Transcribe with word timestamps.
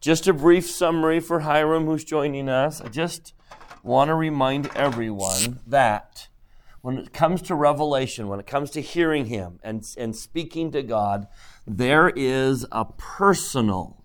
Just 0.00 0.28
a 0.28 0.32
brief 0.32 0.70
summary 0.70 1.18
for 1.18 1.40
Hiram 1.40 1.86
who's 1.86 2.04
joining 2.04 2.48
us. 2.48 2.80
I 2.80 2.86
just 2.86 3.34
want 3.82 4.08
to 4.08 4.14
remind 4.14 4.68
everyone 4.76 5.58
that 5.66 6.28
when 6.82 6.98
it 6.98 7.12
comes 7.12 7.42
to 7.42 7.56
revelation, 7.56 8.28
when 8.28 8.38
it 8.38 8.46
comes 8.46 8.70
to 8.70 8.80
hearing 8.80 9.26
Him 9.26 9.58
and, 9.64 9.84
and 9.96 10.14
speaking 10.14 10.70
to 10.70 10.84
God, 10.84 11.26
there 11.66 12.10
is 12.14 12.64
a 12.70 12.84
personal 12.84 14.04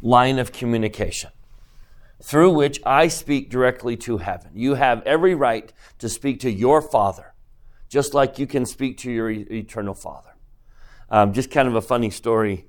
line 0.00 0.40
of 0.40 0.50
communication 0.50 1.30
through 2.20 2.50
which 2.50 2.80
I 2.84 3.06
speak 3.06 3.50
directly 3.50 3.96
to 3.98 4.18
heaven. 4.18 4.50
You 4.52 4.74
have 4.74 5.02
every 5.06 5.36
right 5.36 5.72
to 5.98 6.08
speak 6.08 6.40
to 6.40 6.50
your 6.50 6.82
Father, 6.82 7.34
just 7.88 8.14
like 8.14 8.36
you 8.40 8.48
can 8.48 8.66
speak 8.66 8.98
to 8.98 9.12
your 9.12 9.30
eternal 9.30 9.94
Father. 9.94 10.34
Um, 11.08 11.32
just 11.32 11.52
kind 11.52 11.68
of 11.68 11.76
a 11.76 11.82
funny 11.82 12.10
story. 12.10 12.66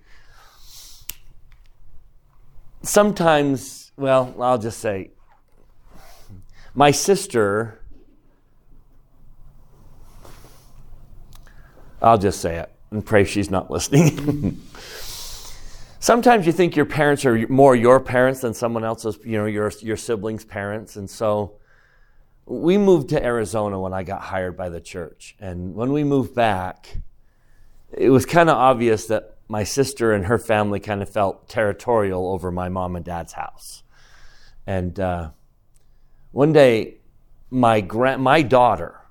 Sometimes, 2.84 3.94
well, 3.96 4.36
I'll 4.40 4.58
just 4.58 4.80
say, 4.80 5.12
my 6.76 6.92
sister, 6.92 7.80
I'll 12.02 12.18
just 12.18 12.42
say 12.42 12.58
it 12.58 12.70
and 12.92 13.06
pray 13.06 13.24
she's 13.24 13.50
not 13.50 13.72
listening. 13.72 14.62
Sometimes 16.00 16.46
you 16.46 16.52
think 16.52 16.76
your 16.76 16.86
parents 16.86 17.24
are 17.24 17.48
more 17.48 17.74
your 17.74 18.02
parents 18.02 18.42
than 18.42 18.54
someone 18.54 18.84
else's, 18.84 19.18
you 19.24 19.38
know, 19.38 19.46
your, 19.46 19.72
your 19.80 19.96
siblings' 19.96 20.44
parents. 20.44 20.98
And 20.98 21.10
so 21.10 21.54
we 22.46 22.78
moved 22.78 23.10
to 23.10 23.24
Arizona 23.24 23.80
when 23.80 23.94
I 23.94 24.04
got 24.04 24.22
hired 24.22 24.58
by 24.58 24.68
the 24.68 24.82
church. 24.82 25.38
And 25.40 25.74
when 25.74 25.94
we 25.94 26.04
moved 26.04 26.36
back, 26.36 26.98
it 27.94 28.10
was 28.10 28.26
kind 28.26 28.50
of 28.50 28.58
obvious 28.58 29.06
that 29.06 29.33
my 29.48 29.64
sister 29.64 30.14
and 30.14 30.26
her 30.26 30.38
family 30.38 30.80
kind 30.80 31.02
of 31.02 31.10
felt 31.10 31.48
territorial 31.50 32.28
over 32.28 32.52
my 32.52 32.70
mom 32.70 32.96
and 32.96 33.06
dad's 33.06 33.34
house. 33.34 33.84
And 34.66 35.00
uh, 35.00 35.32
one 36.32 36.54
day, 36.54 36.98
my, 37.50 37.82
gra- 37.82 38.18
my 38.18 38.42
daughter 38.42 39.02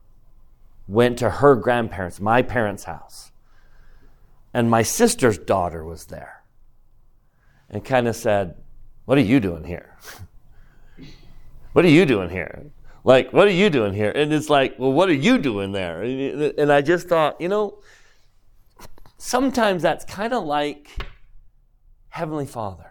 went 0.89 1.19
to 1.19 1.31
her 1.31 1.55
grandparents, 1.55 2.21
my 2.21 2.43
parents' 2.43 2.85
house, 2.85 3.31
and 4.53 4.71
my 4.71 4.83
sister's 4.83 5.39
daughter 5.39 5.85
was 5.85 6.07
there 6.07 6.43
and 7.71 7.85
kind 7.85 8.07
of 8.09 8.17
said, 8.17 8.57
What 9.05 9.19
are 9.19 9.23
you 9.23 9.41
doing 9.41 9.65
here? 9.65 9.97
what 11.73 11.85
are 11.85 11.89
you 11.89 12.05
doing 12.05 12.29
here? 12.29 12.67
Like, 13.05 13.33
what 13.33 13.49
are 13.49 13.53
you 13.53 13.71
doing 13.71 13.95
here? 13.95 14.11
And 14.11 14.33
it's 14.33 14.51
like, 14.51 14.79
Well, 14.79 14.93
what 14.93 15.09
are 15.09 15.15
you 15.15 15.39
doing 15.39 15.73
there? 15.73 16.03
And 16.03 16.71
I 16.71 16.83
just 16.83 17.09
thought, 17.09 17.41
you 17.41 17.49
know, 17.49 17.79
sometimes 19.23 19.83
that's 19.83 20.05
kind 20.05 20.33
of 20.33 20.45
like 20.45 20.89
Heavenly 22.09 22.47
Father. 22.47 22.91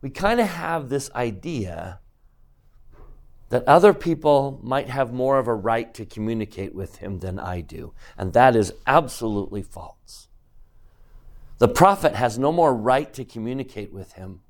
We 0.00 0.10
kind 0.10 0.40
of 0.40 0.46
have 0.48 0.88
this 0.88 1.10
idea 1.12 2.00
that 3.48 3.66
other 3.66 3.92
people 3.92 4.60
might 4.62 4.88
have 4.88 5.12
more 5.12 5.38
of 5.38 5.48
a 5.48 5.54
right 5.54 5.92
to 5.94 6.06
communicate 6.06 6.74
with 6.74 6.96
Him 6.96 7.18
than 7.18 7.38
I 7.38 7.60
do. 7.60 7.92
And 8.16 8.32
that 8.32 8.54
is 8.54 8.72
absolutely 8.86 9.62
false. 9.62 10.28
The 11.58 11.68
prophet 11.68 12.14
has 12.14 12.38
no 12.38 12.50
more 12.50 12.74
right 12.74 13.12
to 13.14 13.24
communicate 13.24 13.92
with 13.92 14.14
him 14.14 14.40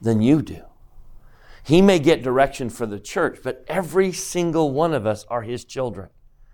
than 0.00 0.20
you 0.20 0.42
do. 0.42 0.62
He 1.64 1.80
may 1.80 1.98
get 1.98 2.22
direction 2.22 2.68
for 2.70 2.86
the 2.86 3.00
church, 3.00 3.38
but 3.42 3.64
every 3.66 4.12
single 4.12 4.72
one 4.72 4.92
of 4.92 5.06
us 5.06 5.24
are 5.30 5.42
his 5.42 5.64
children. 5.64 6.10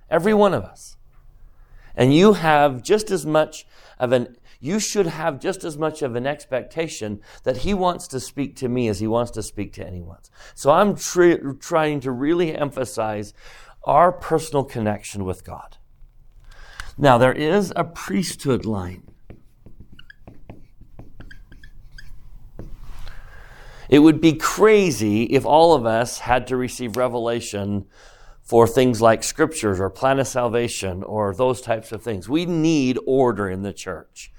Every 0.09 0.33
one 0.33 0.55
of 0.55 0.65
us. 0.65 0.98
And 1.99 2.15
you 2.15 2.33
have 2.33 2.83
just 2.83 3.11
as 3.11 3.27
much 3.27 3.67
of 3.99 4.13
an 4.13 4.37
you 4.61 4.81
should 4.81 5.07
have 5.07 5.39
just 5.39 5.63
as 5.63 5.79
much 5.79 6.03
of 6.03 6.17
an 6.17 6.27
expectation 6.27 7.21
that 7.45 7.59
he 7.59 7.73
wants 7.75 8.09
to 8.09 8.19
speak 8.19 8.57
to 8.57 8.69
me 8.69 8.89
as 8.89 8.99
he 8.99 9.07
wants 9.07 9.31
to 9.33 9.43
speak 9.43 9.73
to 9.75 9.87
anyone. 9.87 10.19
So 10.57 10.73
I'm 10.73 10.97
tr- 10.97 11.53
trying 11.61 12.01
to 12.01 12.11
really 12.11 12.57
emphasize 12.57 13.35
our 13.85 14.11
personal 14.11 14.65
connection 14.65 15.25
with 15.25 15.45
God. 15.45 15.77
Now, 16.97 17.19
there 17.19 17.33
is 17.33 17.73
a 17.77 17.85
priesthood 17.85 18.65
line 18.65 19.09
It 23.89 24.01
would 24.01 24.21
be 24.21 24.35
crazy 24.35 25.23
if 25.25 25.47
all 25.47 25.73
of 25.73 25.87
us 25.87 26.19
had 26.19 26.47
to 26.49 26.57
receive 26.57 26.97
revelation 26.97 27.87
for 28.49 28.67
things 28.67 29.03
like 29.03 29.23
scriptures 29.23 29.79
or 29.79 29.91
plan 29.91 30.19
of 30.19 30.27
salvation 30.27 31.03
or 31.03 31.35
those 31.35 31.61
types 31.61 31.93
of 31.93 32.03
things. 32.03 32.31
We 32.31 32.47
need 32.47 32.99
order 33.07 33.47
in 33.47 33.61
the 33.61 33.75
church. 33.75 34.33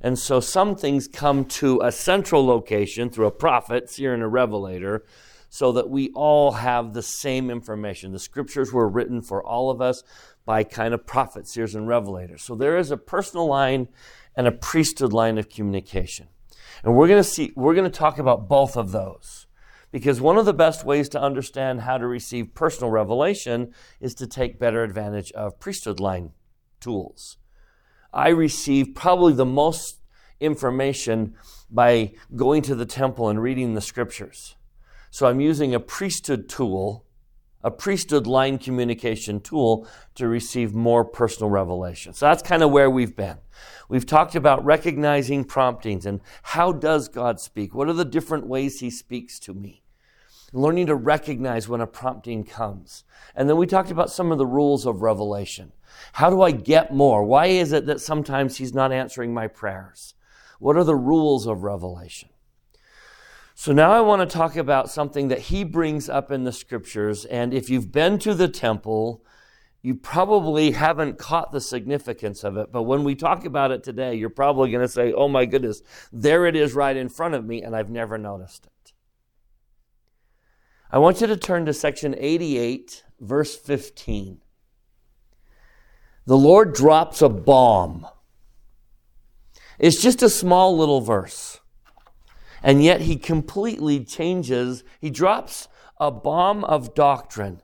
And 0.00 0.16
so 0.16 0.38
some 0.38 0.76
things 0.76 1.08
come 1.08 1.44
to 1.46 1.80
a 1.82 1.90
central 1.90 2.46
location 2.46 3.10
through 3.10 3.26
a 3.26 3.32
prophet, 3.32 3.90
seer, 3.90 4.14
and 4.14 4.22
a 4.22 4.28
revelator, 4.28 5.04
so 5.48 5.72
that 5.72 5.90
we 5.90 6.10
all 6.14 6.52
have 6.52 6.92
the 6.92 7.02
same 7.02 7.50
information. 7.50 8.12
The 8.12 8.20
scriptures 8.20 8.72
were 8.72 8.88
written 8.88 9.20
for 9.20 9.42
all 9.44 9.68
of 9.68 9.80
us 9.80 10.04
by 10.44 10.62
kind 10.62 10.94
of 10.94 11.04
prophets, 11.04 11.52
seers, 11.52 11.74
and 11.74 11.88
revelators. 11.88 12.42
So 12.42 12.54
there 12.54 12.78
is 12.78 12.92
a 12.92 12.96
personal 12.96 13.48
line 13.48 13.88
and 14.36 14.46
a 14.46 14.52
priesthood 14.52 15.12
line 15.12 15.38
of 15.38 15.48
communication. 15.48 16.28
And 16.84 16.94
we're 16.94 17.08
going 17.08 17.22
to 17.22 17.28
see, 17.28 17.52
we're 17.56 17.74
going 17.74 17.90
to 17.90 17.98
talk 17.98 18.20
about 18.20 18.48
both 18.48 18.76
of 18.76 18.92
those. 18.92 19.45
Because 19.96 20.20
one 20.20 20.36
of 20.36 20.44
the 20.44 20.52
best 20.52 20.84
ways 20.84 21.08
to 21.08 21.22
understand 21.22 21.80
how 21.80 21.96
to 21.96 22.06
receive 22.06 22.54
personal 22.54 22.90
revelation 22.90 23.72
is 23.98 24.14
to 24.16 24.26
take 24.26 24.58
better 24.58 24.84
advantage 24.84 25.32
of 25.32 25.58
priesthood 25.58 26.00
line 26.00 26.32
tools. 26.80 27.38
I 28.12 28.28
receive 28.28 28.94
probably 28.94 29.32
the 29.32 29.46
most 29.46 30.02
information 30.38 31.34
by 31.70 32.12
going 32.36 32.60
to 32.64 32.74
the 32.74 32.84
temple 32.84 33.30
and 33.30 33.40
reading 33.40 33.72
the 33.72 33.80
scriptures. 33.80 34.56
So 35.10 35.28
I'm 35.28 35.40
using 35.40 35.74
a 35.74 35.80
priesthood 35.80 36.46
tool 36.46 37.06
a 37.64 37.70
priesthood 37.70 38.28
line 38.28 38.58
communication 38.58 39.40
tool 39.40 39.88
to 40.14 40.28
receive 40.28 40.72
more 40.72 41.04
personal 41.04 41.50
revelation. 41.50 42.12
So 42.12 42.26
that's 42.26 42.42
kind 42.42 42.62
of 42.62 42.70
where 42.70 42.88
we've 42.88 43.16
been. 43.16 43.38
We've 43.88 44.06
talked 44.06 44.36
about 44.36 44.64
recognizing 44.64 45.42
promptings 45.42 46.06
and 46.06 46.20
how 46.42 46.70
does 46.70 47.08
God 47.08 47.40
speak? 47.40 47.74
What 47.74 47.88
are 47.88 47.94
the 47.94 48.04
different 48.04 48.46
ways 48.46 48.78
he 48.78 48.90
speaks 48.90 49.40
to 49.40 49.54
me? 49.54 49.82
Learning 50.52 50.86
to 50.86 50.94
recognize 50.94 51.68
when 51.68 51.80
a 51.80 51.86
prompting 51.86 52.44
comes. 52.44 53.04
And 53.34 53.48
then 53.48 53.56
we 53.56 53.66
talked 53.66 53.90
about 53.90 54.10
some 54.10 54.32
of 54.32 54.38
the 54.38 54.46
rules 54.46 54.86
of 54.86 55.02
revelation. 55.02 55.72
How 56.14 56.30
do 56.30 56.42
I 56.42 56.50
get 56.50 56.92
more? 56.92 57.24
Why 57.24 57.46
is 57.46 57.72
it 57.72 57.86
that 57.86 58.00
sometimes 58.00 58.56
he's 58.56 58.74
not 58.74 58.92
answering 58.92 59.34
my 59.34 59.48
prayers? 59.48 60.14
What 60.58 60.76
are 60.76 60.84
the 60.84 60.96
rules 60.96 61.46
of 61.46 61.62
revelation? 61.62 62.28
So 63.54 63.72
now 63.72 63.90
I 63.90 64.02
want 64.02 64.28
to 64.28 64.36
talk 64.36 64.56
about 64.56 64.90
something 64.90 65.28
that 65.28 65.38
he 65.38 65.64
brings 65.64 66.08
up 66.08 66.30
in 66.30 66.44
the 66.44 66.52
scriptures. 66.52 67.24
And 67.24 67.54
if 67.54 67.70
you've 67.70 67.90
been 67.90 68.18
to 68.18 68.34
the 68.34 68.48
temple, 68.48 69.24
you 69.82 69.94
probably 69.94 70.72
haven't 70.72 71.16
caught 71.18 71.52
the 71.52 71.60
significance 71.60 72.44
of 72.44 72.56
it. 72.56 72.70
But 72.70 72.82
when 72.82 73.02
we 73.02 73.14
talk 73.14 73.44
about 73.44 73.70
it 73.70 73.82
today, 73.82 74.14
you're 74.14 74.30
probably 74.30 74.70
going 74.70 74.82
to 74.82 74.92
say, 74.92 75.12
oh 75.12 75.28
my 75.28 75.46
goodness, 75.46 75.82
there 76.12 76.44
it 76.46 76.54
is 76.54 76.74
right 76.74 76.96
in 76.96 77.08
front 77.08 77.34
of 77.34 77.46
me, 77.46 77.62
and 77.62 77.74
I've 77.74 77.88
never 77.88 78.18
noticed 78.18 78.66
it. 78.66 78.72
I 80.90 80.98
want 80.98 81.20
you 81.20 81.26
to 81.26 81.36
turn 81.36 81.66
to 81.66 81.72
section 81.72 82.14
88, 82.16 83.04
verse 83.20 83.56
15. 83.56 84.40
The 86.26 86.36
Lord 86.36 86.74
drops 86.74 87.22
a 87.22 87.28
bomb. 87.28 88.06
It's 89.78 90.00
just 90.00 90.22
a 90.22 90.30
small 90.30 90.76
little 90.76 91.00
verse. 91.00 91.60
And 92.62 92.82
yet 92.82 93.02
he 93.02 93.16
completely 93.16 94.04
changes, 94.04 94.82
he 95.00 95.10
drops 95.10 95.68
a 95.98 96.10
bomb 96.10 96.64
of 96.64 96.94
doctrine. 96.94 97.62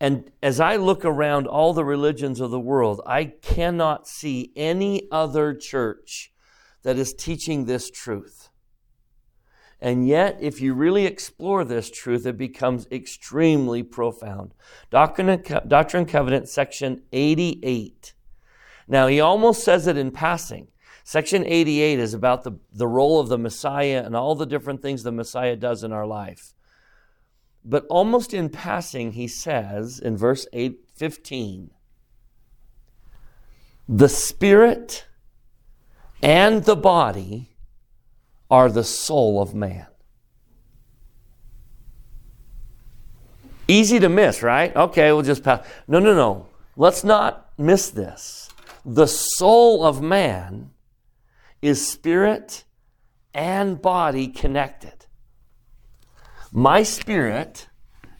And 0.00 0.30
as 0.42 0.60
I 0.60 0.76
look 0.76 1.04
around 1.04 1.46
all 1.46 1.74
the 1.74 1.84
religions 1.84 2.40
of 2.40 2.50
the 2.50 2.58
world, 2.58 3.02
I 3.06 3.24
cannot 3.24 4.08
see 4.08 4.50
any 4.56 5.08
other 5.12 5.54
church 5.54 6.32
that 6.82 6.96
is 6.96 7.12
teaching 7.12 7.66
this 7.66 7.90
truth. 7.90 8.39
And 9.80 10.06
yet, 10.06 10.36
if 10.40 10.60
you 10.60 10.74
really 10.74 11.06
explore 11.06 11.64
this 11.64 11.90
truth, 11.90 12.26
it 12.26 12.36
becomes 12.36 12.86
extremely 12.92 13.82
profound. 13.82 14.52
Doctrine 14.90 15.28
and, 15.30 15.62
Doctrine 15.66 16.02
and 16.02 16.10
Covenant, 16.10 16.48
section 16.48 17.02
88. 17.12 18.12
Now, 18.86 19.06
he 19.06 19.20
almost 19.20 19.64
says 19.64 19.86
it 19.86 19.96
in 19.96 20.10
passing. 20.10 20.68
Section 21.02 21.46
88 21.46 21.98
is 21.98 22.12
about 22.12 22.44
the, 22.44 22.52
the 22.72 22.86
role 22.86 23.18
of 23.18 23.28
the 23.28 23.38
Messiah 23.38 24.02
and 24.04 24.14
all 24.14 24.34
the 24.34 24.46
different 24.46 24.82
things 24.82 25.02
the 25.02 25.10
Messiah 25.10 25.56
does 25.56 25.82
in 25.82 25.92
our 25.92 26.06
life. 26.06 26.54
But 27.64 27.86
almost 27.88 28.34
in 28.34 28.48
passing, 28.48 29.12
he 29.12 29.28
says 29.28 29.98
in 29.98 30.16
verse 30.16 30.46
8, 30.52 30.78
15, 30.94 31.70
the 33.88 34.08
spirit 34.08 35.06
and 36.22 36.64
the 36.64 36.76
body 36.76 37.50
are 38.50 38.68
the 38.70 38.84
soul 38.84 39.40
of 39.40 39.54
man. 39.54 39.86
Easy 43.68 44.00
to 44.00 44.08
miss, 44.08 44.42
right? 44.42 44.74
Okay, 44.74 45.12
we'll 45.12 45.22
just 45.22 45.44
pass. 45.44 45.64
No, 45.86 46.00
no, 46.00 46.14
no. 46.14 46.48
Let's 46.76 47.04
not 47.04 47.50
miss 47.56 47.90
this. 47.90 48.50
The 48.84 49.06
soul 49.06 49.84
of 49.84 50.02
man 50.02 50.70
is 51.62 51.86
spirit 51.86 52.64
and 53.32 53.80
body 53.80 54.26
connected. 54.26 55.06
My 56.50 56.82
spirit 56.82 57.68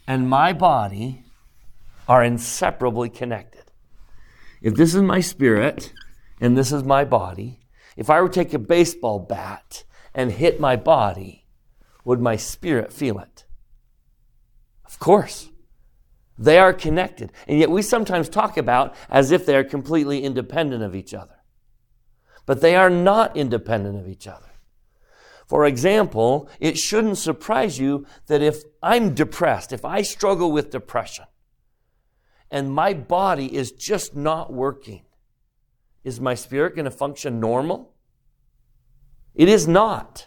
and 0.06 0.28
my 0.28 0.52
body 0.52 1.24
are 2.06 2.22
inseparably 2.22 3.08
connected. 3.08 3.64
If 4.62 4.74
this 4.74 4.94
is 4.94 5.02
my 5.02 5.20
spirit 5.20 5.92
and 6.40 6.56
this 6.56 6.70
is 6.70 6.84
my 6.84 7.04
body, 7.04 7.60
if 7.96 8.08
I 8.08 8.20
were 8.20 8.28
to 8.28 8.34
take 8.34 8.54
a 8.54 8.58
baseball 8.58 9.18
bat 9.18 9.84
and 10.14 10.32
hit 10.32 10.60
my 10.60 10.76
body, 10.76 11.46
would 12.04 12.20
my 12.20 12.36
spirit 12.36 12.92
feel 12.92 13.18
it? 13.18 13.44
Of 14.84 14.98
course. 14.98 15.50
They 16.38 16.58
are 16.58 16.72
connected. 16.72 17.32
And 17.46 17.58
yet 17.58 17.70
we 17.70 17.82
sometimes 17.82 18.28
talk 18.28 18.56
about 18.56 18.94
as 19.10 19.30
if 19.30 19.44
they 19.44 19.54
are 19.54 19.64
completely 19.64 20.24
independent 20.24 20.82
of 20.82 20.96
each 20.96 21.12
other. 21.12 21.36
But 22.46 22.62
they 22.62 22.74
are 22.74 22.90
not 22.90 23.36
independent 23.36 23.98
of 23.98 24.08
each 24.08 24.26
other. 24.26 24.50
For 25.46 25.66
example, 25.66 26.48
it 26.58 26.78
shouldn't 26.78 27.18
surprise 27.18 27.78
you 27.78 28.06
that 28.26 28.40
if 28.40 28.62
I'm 28.82 29.14
depressed, 29.14 29.72
if 29.72 29.84
I 29.84 30.00
struggle 30.02 30.50
with 30.50 30.70
depression, 30.70 31.26
and 32.50 32.72
my 32.72 32.94
body 32.94 33.54
is 33.54 33.72
just 33.72 34.16
not 34.16 34.52
working, 34.52 35.02
is 36.04 36.20
my 36.20 36.34
spirit 36.34 36.74
going 36.74 36.84
to 36.84 36.90
function 36.90 37.38
normal? 37.40 37.89
It 39.40 39.48
is 39.48 39.66
not. 39.66 40.26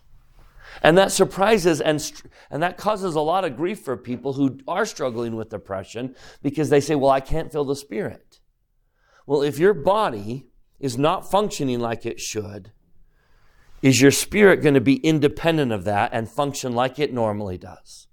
And 0.82 0.98
that 0.98 1.12
surprises 1.12 1.80
and, 1.80 2.02
and 2.50 2.64
that 2.64 2.78
causes 2.78 3.14
a 3.14 3.22
lot 3.22 3.46
of 3.46 3.56
grief 3.56 3.82
for 3.82 3.96
people 3.96 4.34
who 4.34 4.58
are 4.68 4.88
struggling 4.88 5.36
with 5.36 5.50
depression 5.50 6.16
because 6.42 6.72
they 6.72 6.80
say, 6.80 6.96
well, 6.96 7.12
I 7.12 7.20
can't 7.20 7.52
feel 7.52 7.64
the 7.64 7.76
spirit. 7.76 8.40
Well, 9.28 9.44
if 9.44 9.60
your 9.60 9.76
body 9.76 10.48
is 10.80 10.98
not 10.98 11.30
functioning 11.30 11.80
like 11.80 12.08
it 12.08 12.20
should, 12.20 12.72
is 13.84 14.02
your 14.02 14.10
spirit 14.10 14.64
going 14.64 14.74
to 14.74 14.82
be 14.82 14.96
independent 14.96 15.72
of 15.72 15.84
that 15.84 16.10
and 16.12 16.28
function 16.28 16.74
like 16.74 16.98
it 16.98 17.14
normally 17.14 17.60
does? 17.60 18.08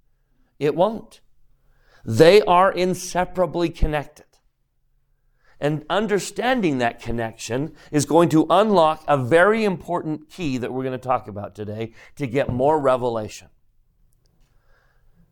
It 0.58 0.74
won't. 0.74 1.22
They 2.04 2.42
are 2.42 2.70
inseparably 2.70 3.70
connected. 3.70 4.26
And 5.60 5.84
understanding 5.90 6.78
that 6.78 7.00
connection 7.00 7.74
is 7.92 8.06
going 8.06 8.30
to 8.30 8.46
unlock 8.48 9.04
a 9.06 9.18
very 9.18 9.64
important 9.64 10.30
key 10.30 10.56
that 10.56 10.72
we're 10.72 10.84
going 10.84 10.98
to 10.98 10.98
talk 10.98 11.28
about 11.28 11.54
today 11.54 11.92
to 12.16 12.26
get 12.26 12.48
more 12.48 12.80
revelation. 12.80 13.48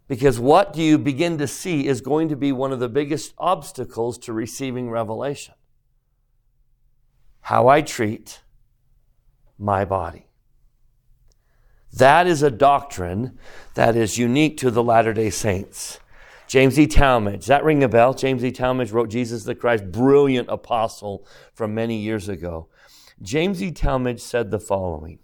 Because 0.07 0.39
what 0.39 0.73
do 0.73 0.83
you 0.83 0.99
begin 0.99 1.39
to 1.39 1.47
see 1.47 1.87
is 1.87 2.01
going 2.01 2.29
to 2.29 2.37
be 2.37 2.53
one 2.53 2.73
of 2.73 2.81
the 2.81 2.89
biggest 2.89 3.35
obstacles 3.39 4.19
to 4.19 4.33
receiving 4.33 4.91
revelation. 4.91 5.55
How 7.41 7.69
I 7.69 7.83
treat 7.83 8.43
my 9.59 9.85
body. 9.85 10.27
That 11.93 12.27
is 12.27 12.43
a 12.43 12.51
doctrine 12.51 13.39
that 13.75 13.97
is 13.97 14.19
unique 14.19 14.59
to 14.59 14.71
the 14.71 14.83
Latter 14.83 15.13
day 15.13 15.31
Saints. 15.31 16.01
James 16.49 16.79
E. 16.79 16.87
Talmage. 16.87 17.45
That 17.47 17.63
ring 17.63 17.85
a 17.85 17.89
bell? 17.89 18.15
James 18.15 18.43
E. 18.43 18.51
Talmage 18.51 18.93
wrote 18.93 19.11
Jesus 19.11 19.45
the 19.45 19.55
Christ, 19.55 19.93
brilliant 19.93 20.49
apostle 20.49 21.27
from 21.53 21.75
many 21.75 21.99
years 21.99 22.29
ago. 22.29 22.69
James 23.21 23.63
E. 23.63 23.71
Talmage 23.71 24.21
said 24.21 24.51
the 24.51 24.59
following. 24.59 25.19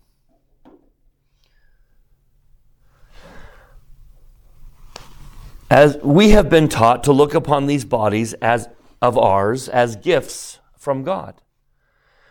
As 5.70 5.96
we 6.02 6.30
have 6.30 6.50
been 6.50 6.68
taught 6.68 7.02
to 7.04 7.12
look 7.12 7.34
upon 7.34 7.66
these 7.66 7.86
bodies 7.86 8.34
as 8.34 8.68
of 9.00 9.16
ours 9.16 9.68
as 9.68 9.96
gifts 9.96 10.60
from 10.76 11.02
God. 11.02 11.40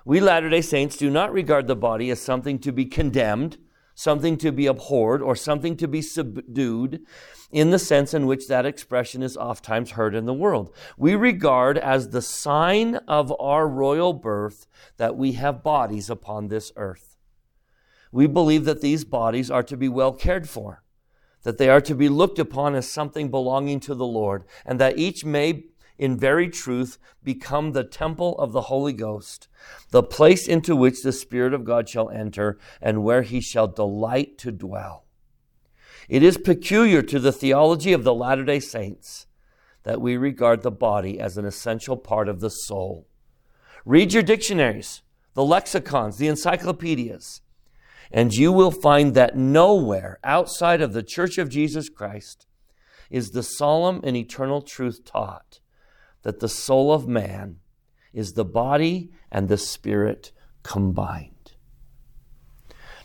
We 0.06 0.20
Latter 0.20 0.50
day 0.50 0.62
Saints 0.62 0.98
do 0.98 1.10
not 1.10 1.34
regard 1.34 1.66
the 1.66 1.76
body 1.76 2.12
as 2.12 2.22
something 2.22 2.60
to 2.60 2.72
be 2.72 2.86
condemned, 2.86 3.58
something 3.96 4.38
to 4.38 4.52
be 4.52 4.68
abhorred, 4.68 5.22
or 5.22 5.36
something 5.36 5.76
to 5.78 5.88
be 5.88 6.02
subdued 6.02 7.02
in 7.54 7.70
the 7.70 7.80
sense 7.80 8.16
in 8.16 8.26
which 8.26 8.48
that 8.48 8.66
expression 8.66 9.22
is 9.22 9.38
oftentimes 9.38 9.92
heard 9.92 10.16
in 10.16 10.26
the 10.26 10.34
world. 10.34 10.76
We 10.98 11.16
regard 11.16 11.78
as 11.78 12.10
the 12.10 12.22
sign 12.22 12.96
of 13.08 13.32
our 13.40 13.68
royal 13.68 14.12
birth 14.12 14.66
that 14.98 15.16
we 15.16 15.34
have 15.34 15.64
bodies 15.64 16.10
upon 16.10 16.48
this 16.48 16.72
earth. 16.76 17.16
We 18.12 18.26
believe 18.26 18.66
that 18.66 18.82
these 18.82 19.06
bodies 19.06 19.52
are 19.52 19.64
to 19.64 19.78
be 19.78 19.88
well 19.88 20.14
cared 20.14 20.50
for, 20.50 20.84
that 21.44 21.60
they 21.60 21.70
are 21.70 21.82
to 21.82 21.94
be 21.94 22.10
looked 22.10 22.40
upon 22.40 22.74
as 22.74 22.90
something 22.90 23.30
belonging 23.30 23.80
to 23.82 23.94
the 23.94 24.06
Lord, 24.06 24.46
and 24.66 24.80
that 24.80 24.98
each 24.98 25.24
may 25.24 25.66
in 26.00 26.18
very 26.18 26.50
truth 26.50 26.98
become 27.24 27.72
the 27.72 27.84
temple 27.84 28.36
of 28.40 28.52
the 28.52 28.62
Holy 28.62 28.94
Ghost, 28.94 29.48
the 29.92 30.02
place 30.02 30.48
into 30.48 30.76
which 30.76 31.04
the 31.04 31.12
Spirit 31.12 31.54
of 31.54 31.66
God 31.66 31.88
shall 31.88 32.10
enter, 32.10 32.58
and 32.82 33.04
where 33.04 33.22
he 33.22 33.40
shall 33.40 33.68
delight 33.68 34.40
to 34.40 34.52
dwell. 34.52 35.06
It 36.14 36.22
is 36.22 36.38
peculiar 36.38 37.02
to 37.02 37.18
the 37.18 37.32
theology 37.32 37.92
of 37.92 38.04
the 38.04 38.14
Latter 38.14 38.46
day 38.46 38.60
Saints 38.60 39.26
that 39.82 40.00
we 40.00 40.16
regard 40.16 40.62
the 40.62 40.70
body 40.70 41.20
as 41.20 41.38
an 41.38 41.46
essential 41.46 41.98
part 41.98 42.30
of 42.30 42.40
the 42.40 42.52
soul. 42.52 43.08
Read 43.84 44.14
your 44.14 44.22
dictionaries, 44.22 45.02
the 45.34 45.44
lexicons, 45.44 46.18
the 46.18 46.28
encyclopedias, 46.28 47.42
and 48.12 48.32
you 48.32 48.52
will 48.52 48.70
find 48.70 49.16
that 49.16 49.36
nowhere 49.36 50.20
outside 50.24 50.82
of 50.82 50.94
the 50.94 51.02
Church 51.02 51.40
of 51.40 51.50
Jesus 51.50 51.90
Christ 51.90 52.46
is 53.10 53.32
the 53.32 53.42
solemn 53.42 54.00
and 54.04 54.16
eternal 54.16 54.62
truth 54.62 55.04
taught 55.04 55.62
that 56.22 56.42
the 56.42 56.48
soul 56.48 56.94
of 56.94 57.08
man 57.08 57.58
is 58.14 58.34
the 58.34 58.46
body 58.46 59.10
and 59.32 59.50
the 59.50 59.58
spirit 59.58 60.32
combined. 60.62 61.33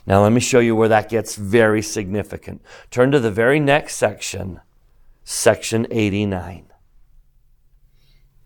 Now, 0.09 0.23
let 0.23 0.31
me 0.31 0.39
show 0.39 0.59
you 0.59 0.75
where 0.75 0.89
that 0.89 1.07
gets 1.07 1.35
very 1.35 1.83
significant. 1.83 2.63
Turn 2.89 3.11
to 3.11 3.19
the 3.19 3.29
very 3.29 3.59
next 3.59 3.95
section, 3.95 4.59
section 5.23 5.85
89. 5.91 6.65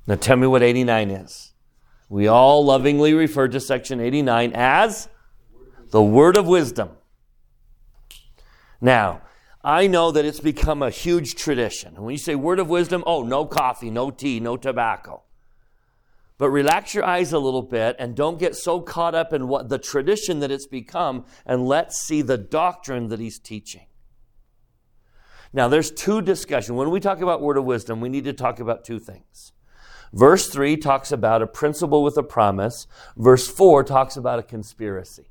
Now, 0.05 0.15
tell 0.15 0.35
me 0.35 0.45
what 0.45 0.61
89 0.61 1.09
is. 1.09 1.53
We 2.09 2.27
all 2.27 2.65
lovingly 2.65 3.13
refer 3.13 3.47
to 3.47 3.61
section 3.61 4.01
89 4.01 4.51
as 4.53 5.07
the 5.91 6.03
word 6.03 6.35
of 6.35 6.47
wisdom. 6.47 6.89
Now, 8.81 9.21
I 9.63 9.87
know 9.87 10.11
that 10.11 10.25
it's 10.25 10.41
become 10.41 10.83
a 10.83 10.89
huge 10.89 11.35
tradition. 11.35 11.95
When 11.95 12.11
you 12.11 12.17
say 12.17 12.35
word 12.35 12.59
of 12.59 12.67
wisdom, 12.67 13.05
oh, 13.07 13.23
no 13.23 13.45
coffee, 13.45 13.89
no 13.89 14.11
tea, 14.11 14.41
no 14.41 14.57
tobacco. 14.57 15.23
But 16.43 16.49
relax 16.49 16.93
your 16.93 17.05
eyes 17.05 17.31
a 17.31 17.39
little 17.39 17.61
bit 17.61 17.95
and 17.99 18.17
don't 18.17 18.37
get 18.37 18.53
so 18.53 18.81
caught 18.81 19.15
up 19.15 19.31
in 19.31 19.47
what 19.47 19.69
the 19.69 19.77
tradition 19.77 20.41
that 20.41 20.51
it's 20.51 20.65
become 20.65 21.23
and 21.45 21.65
let's 21.65 22.01
see 22.01 22.21
the 22.21 22.37
doctrine 22.37 23.07
that 23.07 23.21
he's 23.21 23.39
teaching. 23.39 23.85
Now, 25.53 25.69
there's 25.69 25.89
two 25.89 26.21
discussion. 26.21 26.75
When 26.75 26.91
we 26.91 26.99
talk 26.99 27.21
about 27.21 27.41
word 27.41 27.55
of 27.55 27.63
wisdom, 27.63 28.01
we 28.01 28.09
need 28.09 28.25
to 28.25 28.33
talk 28.33 28.59
about 28.59 28.83
two 28.83 28.99
things. 28.99 29.53
Verse 30.11 30.49
3 30.49 30.75
talks 30.75 31.13
about 31.13 31.41
a 31.41 31.47
principle 31.47 32.03
with 32.03 32.17
a 32.17 32.23
promise. 32.23 32.87
Verse 33.15 33.47
4 33.47 33.85
talks 33.85 34.17
about 34.17 34.39
a 34.39 34.43
conspiracy. 34.43 35.29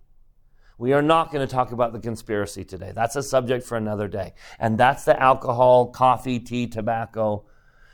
We 0.79 0.95
are 0.95 1.03
not 1.03 1.31
going 1.31 1.47
to 1.47 1.55
talk 1.55 1.73
about 1.73 1.93
the 1.93 2.01
conspiracy 2.01 2.65
today. 2.65 2.93
That's 2.95 3.17
a 3.17 3.23
subject 3.23 3.67
for 3.67 3.77
another 3.77 4.09
day. 4.09 4.33
And 4.59 4.79
that's 4.79 5.05
the 5.05 5.23
alcohol, 5.23 5.89
coffee, 5.89 6.39
tea, 6.39 6.69
tobacco. 6.69 7.45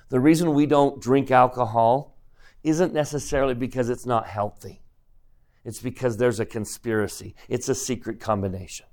The 0.09 0.21
reason 0.21 0.55
we 0.55 0.67
don't 0.67 1.03
drink 1.03 1.33
alcohol 1.33 2.15
isn't 2.63 2.93
necessarily 2.93 3.55
because 3.55 3.89
it's 3.89 4.07
not 4.07 4.27
healthy. 4.27 4.83
It's 5.65 5.81
because 5.81 6.17
there's 6.17 6.41
a 6.41 6.47
conspiracy. 6.47 7.35
It's 7.49 7.69
a 7.69 7.75
secret 7.75 8.21
combination. 8.21 8.87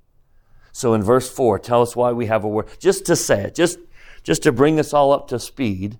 So 0.72 0.92
in 0.92 1.02
verse 1.02 1.30
4, 1.30 1.58
tell 1.58 1.80
us 1.80 1.96
why 1.96 2.12
we 2.12 2.26
have 2.26 2.44
a 2.44 2.48
word. 2.48 2.68
Just 2.78 3.06
to 3.06 3.16
say 3.16 3.44
it, 3.44 3.54
just, 3.54 3.78
just 4.22 4.42
to 4.42 4.52
bring 4.52 4.78
us 4.78 4.92
all 4.92 5.12
up 5.12 5.28
to 5.28 5.38
speed. 5.38 5.98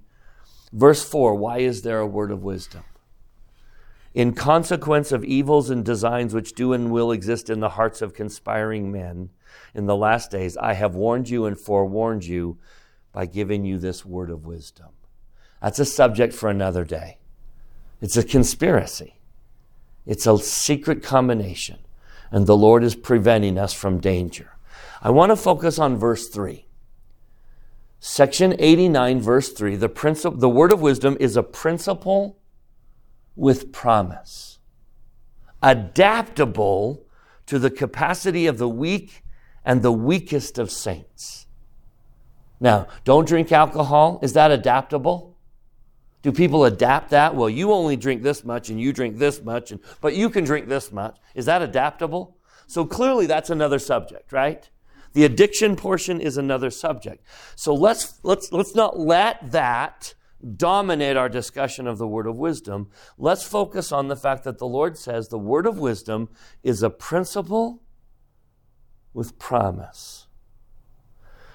Verse 0.73 1.03
4, 1.03 1.35
why 1.35 1.59
is 1.59 1.83
there 1.83 2.01
a 2.01 2.07
word 2.07 2.31
of 2.31 2.43
wisdom? 2.43 2.85
In 4.13 4.35
consequence 4.35 5.13
of 5.13 5.25
evils 5.25 5.71
and 5.71 5.85
designs 5.85 6.35
which 6.35 6.53
do 6.55 6.73
and 6.73 6.91
will 6.91 7.13
exist 7.13 7.49
in 7.49 7.61
the 7.61 7.71
hearts 7.71 8.03
of 8.03 8.15
conspiring 8.15 8.93
men 8.93 9.31
in 9.75 9.87
the 9.87 9.97
last 9.97 10.31
days, 10.31 10.57
I 10.57 10.75
have 10.75 10.95
warned 10.95 11.29
you 11.29 11.47
and 11.47 11.59
forewarned 11.59 12.25
you 12.25 12.59
by 13.13 13.27
giving 13.27 13.65
you 13.65 13.79
this 13.79 14.05
word 14.05 14.29
of 14.29 14.45
wisdom. 14.45 14.89
That's 15.63 15.79
a 15.79 15.85
subject 15.85 16.35
for 16.35 16.51
another 16.51 16.85
day. 16.85 17.19
It's 18.01 18.17
a 18.17 18.25
conspiracy. 18.25 19.19
It's 20.05 20.27
a 20.27 20.39
secret 20.39 21.03
combination. 21.03 21.79
And 22.31 22.47
the 22.47 22.57
Lord 22.57 22.85
is 22.85 22.95
preventing 22.95 23.59
us 23.59 23.73
from 23.73 24.01
danger. 24.01 24.53
I 25.03 25.11
want 25.11 25.31
to 25.31 25.37
focus 25.37 25.79
on 25.79 25.97
verse 25.97 26.29
3. 26.29 26.67
Section 27.99 28.55
89, 28.59 29.21
verse 29.21 29.53
3. 29.53 29.77
The, 29.77 29.89
principle, 29.89 30.39
the 30.39 30.49
word 30.49 30.73
of 30.73 30.81
wisdom 30.81 31.17
is 31.19 31.37
a 31.37 31.43
principle 31.43 32.39
with 33.35 33.73
promise, 33.73 34.59
adaptable 35.63 37.05
to 37.47 37.59
the 37.59 37.71
capacity 37.71 38.47
of 38.47 38.59
the 38.59 38.69
weak 38.69 39.23
and 39.65 39.83
the 39.83 39.93
weakest 39.93 40.59
of 40.59 40.71
saints. 40.71 41.47
Now, 42.59 42.87
don't 43.05 43.29
drink 43.29 43.53
alcohol. 43.53 44.19
Is 44.23 44.33
that 44.33 44.51
adaptable? 44.51 45.36
Do 46.27 46.33
people 46.33 46.65
adapt 46.65 47.11
that? 47.11 47.37
Well, 47.37 47.49
you 47.49 47.71
only 47.71 47.95
drink 47.95 48.25
this 48.25 48.45
much 48.45 48.69
and 48.69 48.81
you 48.81 48.93
drink 48.93 49.17
this 49.17 49.41
much, 49.45 49.71
and, 49.71 49.79
but 50.01 50.17
you 50.17 50.29
can 50.29 50.43
drink 50.43 50.67
this 50.67 50.91
much. 50.91 51.17
Is 51.37 51.47
that 51.47 51.63
adaptable? 51.63 52.37
So 52.67 52.85
clearly 52.85 53.27
that's 53.27 53.49
another 53.49 53.79
subject, 53.79 54.33
right? 54.33 54.69
The 55.13 55.25
addiction 55.25 55.77
portion 55.77 56.21
is 56.21 56.37
another 56.37 56.69
subject. 56.71 57.25
So 57.55 57.73
let's, 57.73 58.19
let's, 58.25 58.51
let's 58.51 58.75
not 58.75 58.99
let 58.99 59.53
that 59.53 60.15
dominate 60.57 61.17
our 61.17 61.29
discussion 61.29 61.87
of 61.87 61.97
the 61.97 62.09
word 62.09 62.27
of 62.27 62.37
wisdom. 62.37 62.91
Let's 63.17 63.45
focus 63.45 63.93
on 63.93 64.09
the 64.09 64.17
fact 64.17 64.43
that 64.43 64.59
the 64.59 64.67
Lord 64.67 64.99
says 64.99 65.29
the 65.29 65.39
word 65.39 65.65
of 65.65 65.79
wisdom 65.79 66.29
is 66.65 66.83
a 66.83 66.91
principle 66.91 67.85
with 69.15 69.39
promise. 69.39 70.27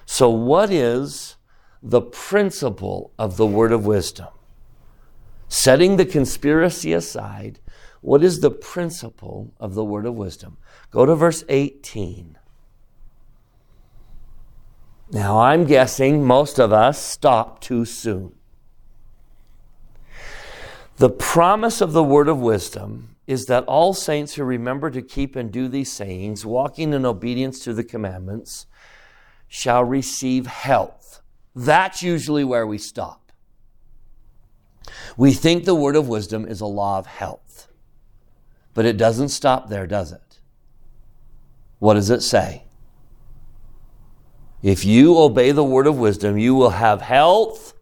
So, 0.06 0.30
what 0.30 0.70
is 0.70 1.36
the 1.82 2.00
principle 2.00 3.12
of 3.18 3.36
the 3.36 3.46
word 3.46 3.72
of 3.72 3.84
wisdom? 3.84 4.28
Setting 5.52 5.98
the 5.98 6.06
conspiracy 6.06 6.94
aside, 6.94 7.60
what 8.00 8.24
is 8.24 8.40
the 8.40 8.50
principle 8.50 9.52
of 9.60 9.74
the 9.74 9.84
word 9.84 10.06
of 10.06 10.14
wisdom? 10.14 10.56
Go 10.90 11.04
to 11.04 11.14
verse 11.14 11.44
18. 11.46 12.38
Now, 15.10 15.38
I'm 15.40 15.66
guessing 15.66 16.24
most 16.24 16.58
of 16.58 16.72
us 16.72 16.98
stop 16.98 17.60
too 17.60 17.84
soon. 17.84 18.32
The 20.96 21.10
promise 21.10 21.82
of 21.82 21.92
the 21.92 22.02
word 22.02 22.28
of 22.28 22.40
wisdom 22.40 23.16
is 23.26 23.44
that 23.44 23.64
all 23.64 23.92
saints 23.92 24.32
who 24.32 24.44
remember 24.44 24.90
to 24.90 25.02
keep 25.02 25.36
and 25.36 25.52
do 25.52 25.68
these 25.68 25.92
sayings, 25.92 26.46
walking 26.46 26.94
in 26.94 27.04
obedience 27.04 27.62
to 27.64 27.74
the 27.74 27.84
commandments, 27.84 28.64
shall 29.48 29.84
receive 29.84 30.46
health. 30.46 31.20
That's 31.54 32.02
usually 32.02 32.42
where 32.42 32.66
we 32.66 32.78
stop. 32.78 33.21
We 35.16 35.32
think 35.32 35.64
the 35.64 35.74
word 35.74 35.96
of 35.96 36.08
wisdom 36.08 36.46
is 36.46 36.60
a 36.60 36.66
law 36.66 36.98
of 36.98 37.06
health, 37.06 37.68
but 38.74 38.84
it 38.84 38.96
doesn't 38.96 39.28
stop 39.28 39.68
there, 39.68 39.86
does 39.86 40.12
it? 40.12 40.40
What 41.78 41.94
does 41.94 42.10
it 42.10 42.22
say? 42.22 42.64
If 44.62 44.84
you 44.84 45.18
obey 45.18 45.50
the 45.50 45.64
word 45.64 45.86
of 45.86 45.98
wisdom, 45.98 46.38
you 46.38 46.54
will 46.54 46.70
have 46.70 47.00
health 47.00 47.74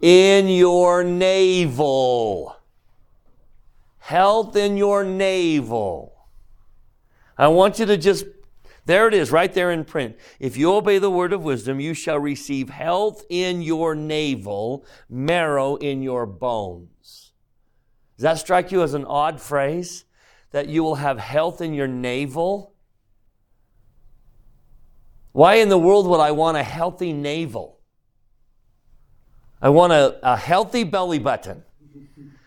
in 0.00 0.48
your 0.48 1.04
navel. 1.04 2.56
Health 3.98 4.56
in 4.56 4.76
your 4.76 5.04
navel. 5.04 6.14
I 7.36 7.48
want 7.48 7.78
you 7.78 7.86
to 7.86 7.96
just, 7.96 8.24
there 8.86 9.08
it 9.08 9.14
is, 9.14 9.30
right 9.30 9.52
there 9.52 9.70
in 9.70 9.84
print. 9.84 10.16
If 10.38 10.56
you 10.56 10.72
obey 10.72 10.98
the 10.98 11.10
word 11.10 11.32
of 11.32 11.42
wisdom, 11.42 11.80
you 11.80 11.94
shall 11.94 12.18
receive 12.18 12.68
health 12.68 13.24
in 13.30 13.62
your 13.62 13.94
navel, 13.94 14.84
marrow 15.08 15.76
in 15.76 16.02
your 16.02 16.26
bones. 16.26 17.32
Does 18.16 18.22
that 18.22 18.38
strike 18.38 18.70
you 18.70 18.82
as 18.82 18.94
an 18.94 19.04
odd 19.06 19.40
phrase? 19.40 20.04
That 20.50 20.68
you 20.68 20.84
will 20.84 20.96
have 20.96 21.18
health 21.18 21.60
in 21.60 21.74
your 21.74 21.88
navel? 21.88 22.74
Why 25.32 25.56
in 25.56 25.68
the 25.68 25.78
world 25.78 26.06
would 26.06 26.20
I 26.20 26.30
want 26.30 26.56
a 26.56 26.62
healthy 26.62 27.12
navel? 27.12 27.80
I 29.60 29.70
want 29.70 29.92
a, 29.92 30.18
a 30.22 30.36
healthy 30.36 30.84
belly 30.84 31.18
button. 31.18 31.64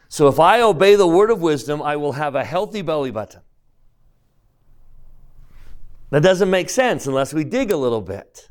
So 0.08 0.28
if 0.28 0.40
I 0.40 0.62
obey 0.62 0.96
the 0.96 1.08
word 1.08 1.32
of 1.32 1.42
wisdom, 1.42 1.82
I 1.82 1.96
will 1.98 2.14
have 2.14 2.36
a 2.36 2.46
healthy 2.46 2.82
belly 2.82 3.12
button. 3.12 3.42
That 6.10 6.24
doesn't 6.24 6.50
make 6.50 6.70
sense 6.70 7.06
unless 7.06 7.34
we 7.34 7.44
dig 7.44 7.72
a 7.72 7.78
little 7.78 8.02
bit. 8.02 8.50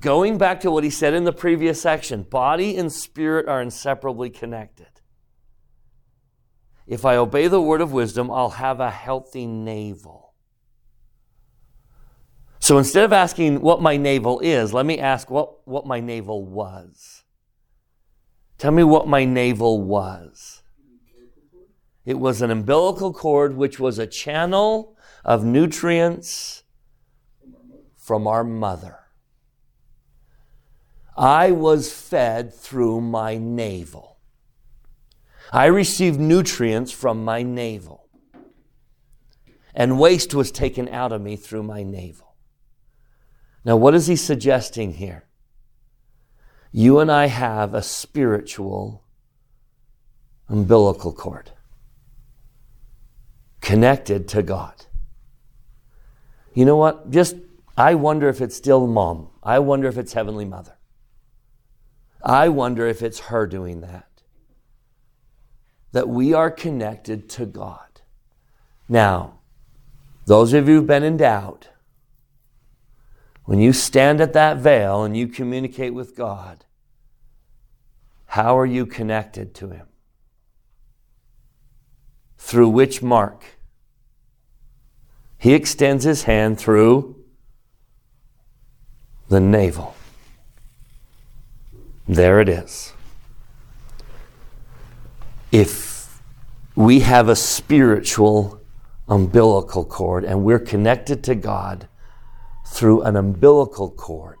Going 0.00 0.36
back 0.36 0.60
to 0.60 0.70
what 0.70 0.84
he 0.84 0.90
said 0.90 1.14
in 1.14 1.24
the 1.24 1.32
previous 1.32 1.80
section 1.80 2.22
body 2.22 2.76
and 2.76 2.92
spirit 2.92 3.48
are 3.48 3.62
inseparably 3.62 4.30
connected. 4.30 4.88
If 6.86 7.04
I 7.04 7.16
obey 7.16 7.48
the 7.48 7.60
word 7.60 7.80
of 7.80 7.92
wisdom, 7.92 8.30
I'll 8.30 8.50
have 8.50 8.78
a 8.78 8.90
healthy 8.90 9.46
navel. 9.46 10.34
So 12.58 12.78
instead 12.78 13.04
of 13.04 13.12
asking 13.12 13.60
what 13.60 13.80
my 13.80 13.96
navel 13.96 14.40
is, 14.40 14.72
let 14.72 14.86
me 14.86 14.98
ask 14.98 15.30
what, 15.30 15.66
what 15.66 15.86
my 15.86 16.00
navel 16.00 16.44
was. 16.44 17.24
Tell 18.58 18.72
me 18.72 18.82
what 18.82 19.06
my 19.06 19.24
navel 19.24 19.82
was. 19.82 20.62
It 22.04 22.18
was 22.18 22.42
an 22.42 22.50
umbilical 22.50 23.12
cord, 23.12 23.56
which 23.56 23.78
was 23.78 23.98
a 23.98 24.06
channel 24.06 24.95
of 25.26 25.44
nutrients 25.44 26.62
from 27.96 28.28
our 28.28 28.44
mother. 28.44 29.00
I 31.16 31.50
was 31.50 31.92
fed 31.92 32.54
through 32.54 33.00
my 33.00 33.36
navel. 33.36 34.18
I 35.52 35.66
received 35.66 36.20
nutrients 36.20 36.92
from 36.92 37.24
my 37.24 37.42
navel. 37.42 38.08
And 39.74 39.98
waste 39.98 40.32
was 40.32 40.52
taken 40.52 40.88
out 40.88 41.10
of 41.10 41.20
me 41.20 41.34
through 41.34 41.64
my 41.64 41.82
navel. 41.82 42.36
Now, 43.64 43.76
what 43.76 43.94
is 43.94 44.06
he 44.06 44.14
suggesting 44.14 44.94
here? 44.94 45.24
You 46.70 47.00
and 47.00 47.10
I 47.10 47.26
have 47.26 47.74
a 47.74 47.82
spiritual 47.82 49.02
umbilical 50.48 51.12
cord 51.12 51.50
connected 53.60 54.28
to 54.28 54.42
God. 54.44 54.85
You 56.56 56.64
know 56.64 56.76
what? 56.76 57.10
Just, 57.10 57.36
I 57.76 57.94
wonder 57.96 58.30
if 58.30 58.40
it's 58.40 58.56
still 58.56 58.86
mom. 58.86 59.28
I 59.42 59.58
wonder 59.58 59.88
if 59.88 59.98
it's 59.98 60.14
Heavenly 60.14 60.46
Mother. 60.46 60.78
I 62.24 62.48
wonder 62.48 62.86
if 62.86 63.02
it's 63.02 63.20
her 63.20 63.46
doing 63.46 63.82
that. 63.82 64.22
That 65.92 66.08
we 66.08 66.32
are 66.32 66.50
connected 66.50 67.28
to 67.30 67.44
God. 67.44 68.00
Now, 68.88 69.40
those 70.24 70.54
of 70.54 70.66
you 70.66 70.76
who've 70.76 70.86
been 70.86 71.04
endowed, 71.04 71.68
when 73.44 73.60
you 73.60 73.74
stand 73.74 74.22
at 74.22 74.32
that 74.32 74.56
veil 74.56 75.04
and 75.04 75.14
you 75.14 75.28
communicate 75.28 75.92
with 75.92 76.16
God, 76.16 76.64
how 78.28 78.58
are 78.58 78.66
you 78.66 78.86
connected 78.86 79.54
to 79.56 79.68
Him? 79.68 79.88
Through 82.38 82.70
which 82.70 83.02
mark? 83.02 83.55
He 85.38 85.54
extends 85.54 86.04
His 86.04 86.24
hand 86.24 86.58
through 86.58 87.16
the 89.28 89.40
navel. 89.40 89.94
There 92.08 92.40
it 92.40 92.48
is. 92.48 92.92
If 95.50 96.20
we 96.74 97.00
have 97.00 97.28
a 97.28 97.36
spiritual 97.36 98.60
umbilical 99.08 99.84
cord 99.84 100.24
and 100.24 100.44
we're 100.44 100.58
connected 100.58 101.24
to 101.24 101.34
God, 101.34 101.88
through 102.66 103.02
an 103.02 103.16
umbilical 103.16 103.90
cord. 103.90 104.38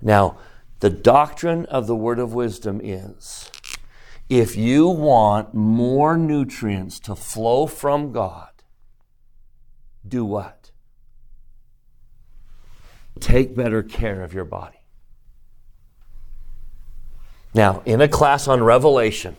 Now, 0.00 0.38
the 0.80 0.90
doctrine 0.90 1.66
of 1.66 1.86
the 1.86 1.94
word 1.94 2.18
of 2.18 2.34
wisdom 2.34 2.80
is 2.82 3.50
if 4.28 4.56
you 4.56 4.88
want 4.88 5.54
more 5.54 6.16
nutrients 6.16 6.98
to 7.00 7.14
flow 7.14 7.66
from 7.66 8.12
God, 8.12 8.50
do 10.06 10.24
what? 10.24 10.70
Take 13.20 13.54
better 13.54 13.82
care 13.82 14.22
of 14.22 14.32
your 14.32 14.44
body. 14.44 14.78
Now, 17.54 17.82
in 17.84 18.00
a 18.00 18.08
class 18.08 18.48
on 18.48 18.62
Revelation, 18.62 19.36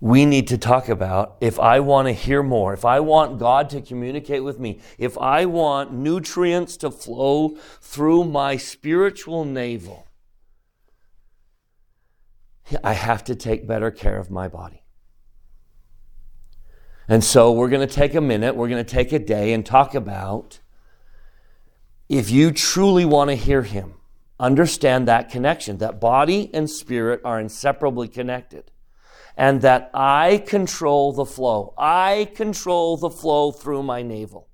we 0.00 0.26
need 0.26 0.48
to 0.48 0.58
talk 0.58 0.88
about 0.88 1.36
if 1.40 1.58
I 1.58 1.80
want 1.80 2.08
to 2.08 2.12
hear 2.12 2.42
more, 2.42 2.74
if 2.74 2.84
I 2.84 3.00
want 3.00 3.38
God 3.38 3.70
to 3.70 3.80
communicate 3.80 4.42
with 4.44 4.58
me, 4.58 4.80
if 4.98 5.16
I 5.18 5.46
want 5.46 5.92
nutrients 5.92 6.76
to 6.78 6.90
flow 6.90 7.56
through 7.80 8.24
my 8.24 8.56
spiritual 8.56 9.44
navel, 9.44 10.05
I 12.82 12.94
have 12.94 13.24
to 13.24 13.34
take 13.34 13.66
better 13.66 13.90
care 13.90 14.18
of 14.18 14.30
my 14.30 14.48
body. 14.48 14.82
And 17.08 17.22
so 17.22 17.52
we're 17.52 17.68
going 17.68 17.86
to 17.86 17.94
take 17.94 18.14
a 18.14 18.20
minute, 18.20 18.56
we're 18.56 18.68
going 18.68 18.84
to 18.84 18.90
take 18.90 19.12
a 19.12 19.18
day 19.18 19.52
and 19.52 19.64
talk 19.64 19.94
about 19.94 20.60
if 22.08 22.30
you 22.30 22.50
truly 22.50 23.04
want 23.04 23.30
to 23.30 23.36
hear 23.36 23.62
Him, 23.62 23.94
understand 24.38 25.08
that 25.08 25.30
connection, 25.30 25.78
that 25.78 26.00
body 26.00 26.50
and 26.52 26.68
spirit 26.68 27.20
are 27.24 27.40
inseparably 27.40 28.08
connected 28.08 28.70
and 29.36 29.60
that 29.60 29.90
I 29.92 30.38
control 30.46 31.12
the 31.12 31.26
flow. 31.26 31.74
I 31.76 32.30
control 32.34 32.96
the 32.96 33.10
flow 33.10 33.52
through 33.52 33.82
my 33.82 34.02
navel. 34.02 34.48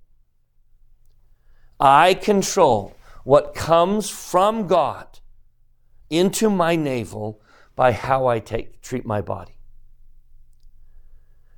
I 1.78 2.14
control 2.14 2.96
what 3.24 3.54
comes 3.54 4.10
from 4.10 4.66
God 4.66 5.20
into 6.10 6.50
my 6.50 6.76
navel 6.76 7.41
by 7.74 7.92
how 7.92 8.26
I 8.26 8.38
take, 8.38 8.82
treat 8.82 9.04
my 9.04 9.20
body. 9.20 9.56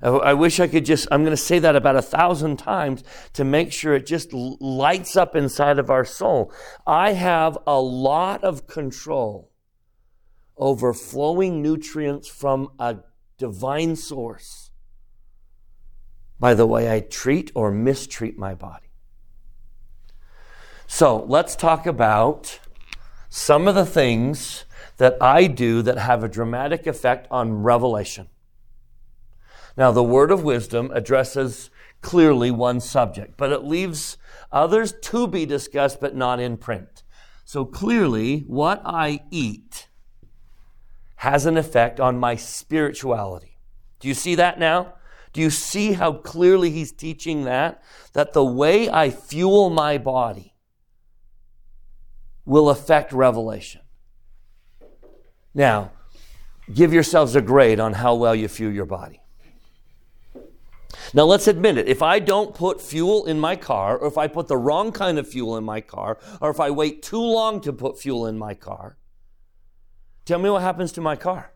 I 0.02 0.34
wish 0.34 0.60
I 0.60 0.68
could 0.68 0.84
just, 0.84 1.08
I'm 1.10 1.22
going 1.22 1.32
to 1.32 1.36
say 1.36 1.58
that 1.60 1.76
about 1.76 1.96
a 1.96 2.02
thousand 2.02 2.58
times 2.58 3.02
to 3.32 3.42
make 3.42 3.72
sure 3.72 3.94
it 3.94 4.04
just 4.04 4.34
lights 4.34 5.16
up 5.16 5.34
inside 5.34 5.78
of 5.78 5.88
our 5.88 6.04
soul. 6.04 6.52
I 6.86 7.12
have 7.12 7.56
a 7.66 7.80
lot 7.80 8.44
of 8.44 8.66
control 8.66 9.50
over 10.58 10.92
flowing 10.92 11.62
nutrients 11.62 12.28
from 12.28 12.70
a 12.78 12.98
divine 13.38 13.96
source 13.96 14.70
by 16.38 16.52
the 16.52 16.66
way 16.66 16.92
I 16.92 17.00
treat 17.00 17.50
or 17.54 17.70
mistreat 17.70 18.36
my 18.36 18.54
body. 18.54 18.90
So 20.86 21.24
let's 21.24 21.56
talk 21.56 21.86
about 21.86 22.60
some 23.30 23.66
of 23.66 23.74
the 23.74 23.86
things 23.86 24.66
that 24.96 25.16
I 25.20 25.46
do 25.46 25.82
that 25.82 25.98
have 25.98 26.22
a 26.22 26.28
dramatic 26.28 26.86
effect 26.86 27.26
on 27.30 27.62
revelation. 27.62 28.28
Now, 29.76 29.90
the 29.90 30.04
word 30.04 30.30
of 30.30 30.44
wisdom 30.44 30.90
addresses 30.94 31.70
clearly 32.00 32.50
one 32.50 32.80
subject, 32.80 33.36
but 33.36 33.50
it 33.50 33.64
leaves 33.64 34.16
others 34.52 34.92
to 34.92 35.26
be 35.26 35.46
discussed, 35.46 36.00
but 36.00 36.14
not 36.14 36.38
in 36.38 36.56
print. 36.56 37.02
So 37.44 37.64
clearly, 37.64 38.44
what 38.46 38.80
I 38.84 39.20
eat 39.30 39.88
has 41.16 41.46
an 41.46 41.56
effect 41.56 41.98
on 41.98 42.18
my 42.18 42.36
spirituality. 42.36 43.58
Do 43.98 44.08
you 44.08 44.14
see 44.14 44.34
that 44.36 44.58
now? 44.58 44.94
Do 45.32 45.40
you 45.40 45.50
see 45.50 45.94
how 45.94 46.12
clearly 46.12 46.70
he's 46.70 46.92
teaching 46.92 47.44
that? 47.44 47.82
That 48.12 48.32
the 48.32 48.44
way 48.44 48.88
I 48.88 49.10
fuel 49.10 49.70
my 49.70 49.98
body 49.98 50.54
will 52.44 52.68
affect 52.68 53.12
revelation. 53.12 53.80
Now, 55.54 55.92
give 56.72 56.92
yourselves 56.92 57.36
a 57.36 57.40
grade 57.40 57.78
on 57.78 57.92
how 57.94 58.14
well 58.14 58.34
you 58.34 58.48
fuel 58.48 58.72
your 58.72 58.86
body. 58.86 59.20
Now, 61.12 61.24
let's 61.24 61.46
admit 61.46 61.78
it. 61.78 61.86
If 61.86 62.02
I 62.02 62.18
don't 62.18 62.54
put 62.54 62.80
fuel 62.80 63.26
in 63.26 63.38
my 63.38 63.54
car, 63.54 63.96
or 63.96 64.08
if 64.08 64.18
I 64.18 64.26
put 64.26 64.48
the 64.48 64.56
wrong 64.56 64.90
kind 64.90 65.18
of 65.18 65.28
fuel 65.28 65.56
in 65.56 65.64
my 65.64 65.80
car, 65.80 66.18
or 66.40 66.50
if 66.50 66.58
I 66.58 66.70
wait 66.70 67.02
too 67.02 67.22
long 67.22 67.60
to 67.60 67.72
put 67.72 68.00
fuel 68.00 68.26
in 68.26 68.36
my 68.36 68.54
car, 68.54 68.96
tell 70.24 70.38
me 70.40 70.50
what 70.50 70.62
happens 70.62 70.90
to 70.92 71.00
my 71.00 71.14
car. 71.14 71.52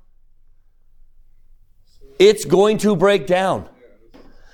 It's 2.19 2.45
going 2.45 2.78
to 2.78 2.95
break 2.95 3.26
down. 3.26 3.69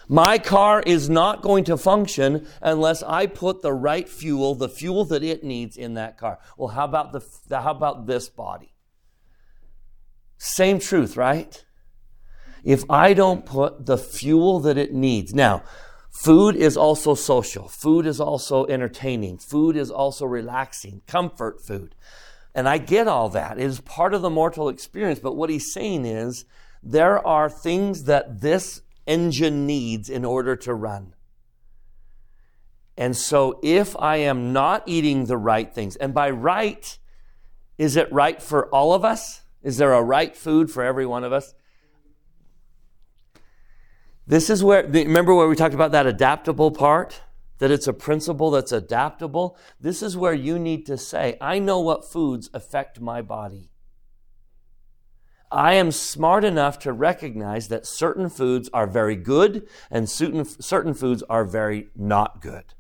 My 0.09 0.39
car 0.39 0.83
is 0.85 1.09
not 1.09 1.41
going 1.41 1.65
to 1.65 1.79
function 1.79 2.47
unless 2.61 3.03
I 3.03 3.27
put 3.27 3.63
the 3.63 3.73
right 3.73 4.09
fuel, 4.09 4.55
the 4.55 4.69
fuel 4.69 5.05
that 5.07 5.23
it 5.23 5.43
needs 5.43 5.77
in 5.77 5.95
that 5.95 6.19
car. 6.19 6.39
Well, 6.59 6.69
how 6.69 6.85
about 6.85 7.13
the 7.13 7.23
how 7.59 7.71
about 7.71 8.07
this 8.07 8.29
body? 8.29 8.74
Same 10.45 10.79
truth, 10.79 11.17
right? 11.17 11.65
If 12.65 12.85
I 12.91 13.15
don't 13.15 13.47
put 13.47 13.87
the 13.87 13.97
fuel 13.97 14.61
that 14.61 14.77
it 14.77 14.93
needs. 14.93 15.33
Now, 15.35 15.63
food 16.11 16.55
is 16.55 16.77
also 16.77 17.15
social. 17.15 17.67
Food 17.67 18.05
is 18.05 18.21
also 18.21 18.67
entertaining. 18.67 19.39
Food 19.39 19.75
is 19.75 19.91
also 19.91 20.27
relaxing, 20.27 21.01
comfort 21.07 21.65
food. 21.65 21.95
And 22.55 22.69
I 22.69 22.77
get 22.77 23.09
all 23.09 23.31
that. 23.31 23.59
It 23.59 23.65
is 23.65 23.81
part 23.81 24.13
of 24.13 24.21
the 24.21 24.29
mortal 24.29 24.69
experience, 24.69 25.19
but 25.19 25.35
what 25.35 25.49
he's 25.49 25.73
saying 25.73 26.05
is 26.05 26.45
there 26.83 27.27
are 27.27 27.49
things 27.49 28.05
that 28.05 28.43
this 28.43 28.83
engine 29.07 29.65
needs 29.65 30.11
in 30.11 30.27
order 30.27 30.57
to 30.57 30.75
run. 30.75 31.15
And 32.99 33.17
so 33.17 33.61
if 33.63 33.97
I 33.97 34.17
am 34.17 34.53
not 34.53 34.83
eating 34.85 35.25
the 35.25 35.39
right 35.39 35.75
things, 35.75 35.97
and 35.97 36.13
by 36.13 36.29
right, 36.29 36.99
is 37.79 37.97
it 37.97 38.13
right 38.13 38.43
for 38.43 38.69
all 38.69 38.93
of 38.93 39.07
us? 39.07 39.41
Is 39.65 39.79
there 39.79 39.95
a 39.95 40.03
right 40.03 40.37
food 40.37 40.71
for 40.71 40.85
every 40.85 41.07
one 41.07 41.25
of 41.25 41.33
us? 41.33 41.55
This 44.27 44.49
is 44.51 44.63
where, 44.63 44.87
remember 44.87 45.35
where 45.35 45.49
we 45.49 45.57
talked 45.57 45.75
about 45.75 45.93
that 45.93 46.07
adaptable 46.07 46.71
part? 46.71 47.23
That 47.59 47.71
it's 47.71 47.87
a 47.87 47.93
principle 47.93 48.51
that's 48.51 48.73
adaptable? 48.73 49.57
This 49.81 50.03
is 50.03 50.17
where 50.17 50.35
you 50.35 50.59
need 50.59 50.85
to 50.87 50.99
say, 50.99 51.39
I 51.41 51.59
know 51.59 51.81
what 51.81 52.11
foods 52.11 52.51
affect 52.53 53.01
my 53.01 53.23
body. 53.23 53.71
I 55.51 55.75
am 55.75 55.93
smart 55.93 56.45
enough 56.45 56.79
to 56.81 56.93
recognize 56.93 57.69
that 57.69 57.87
certain 57.87 58.29
foods 58.29 58.69
are 58.75 58.87
very 58.87 59.17
good 59.17 59.69
and 59.91 60.11
certain, 60.11 60.45
certain 60.45 60.95
foods 60.95 61.23
are 61.31 61.45
very 61.45 61.89
not 61.97 62.43
good. 62.43 62.75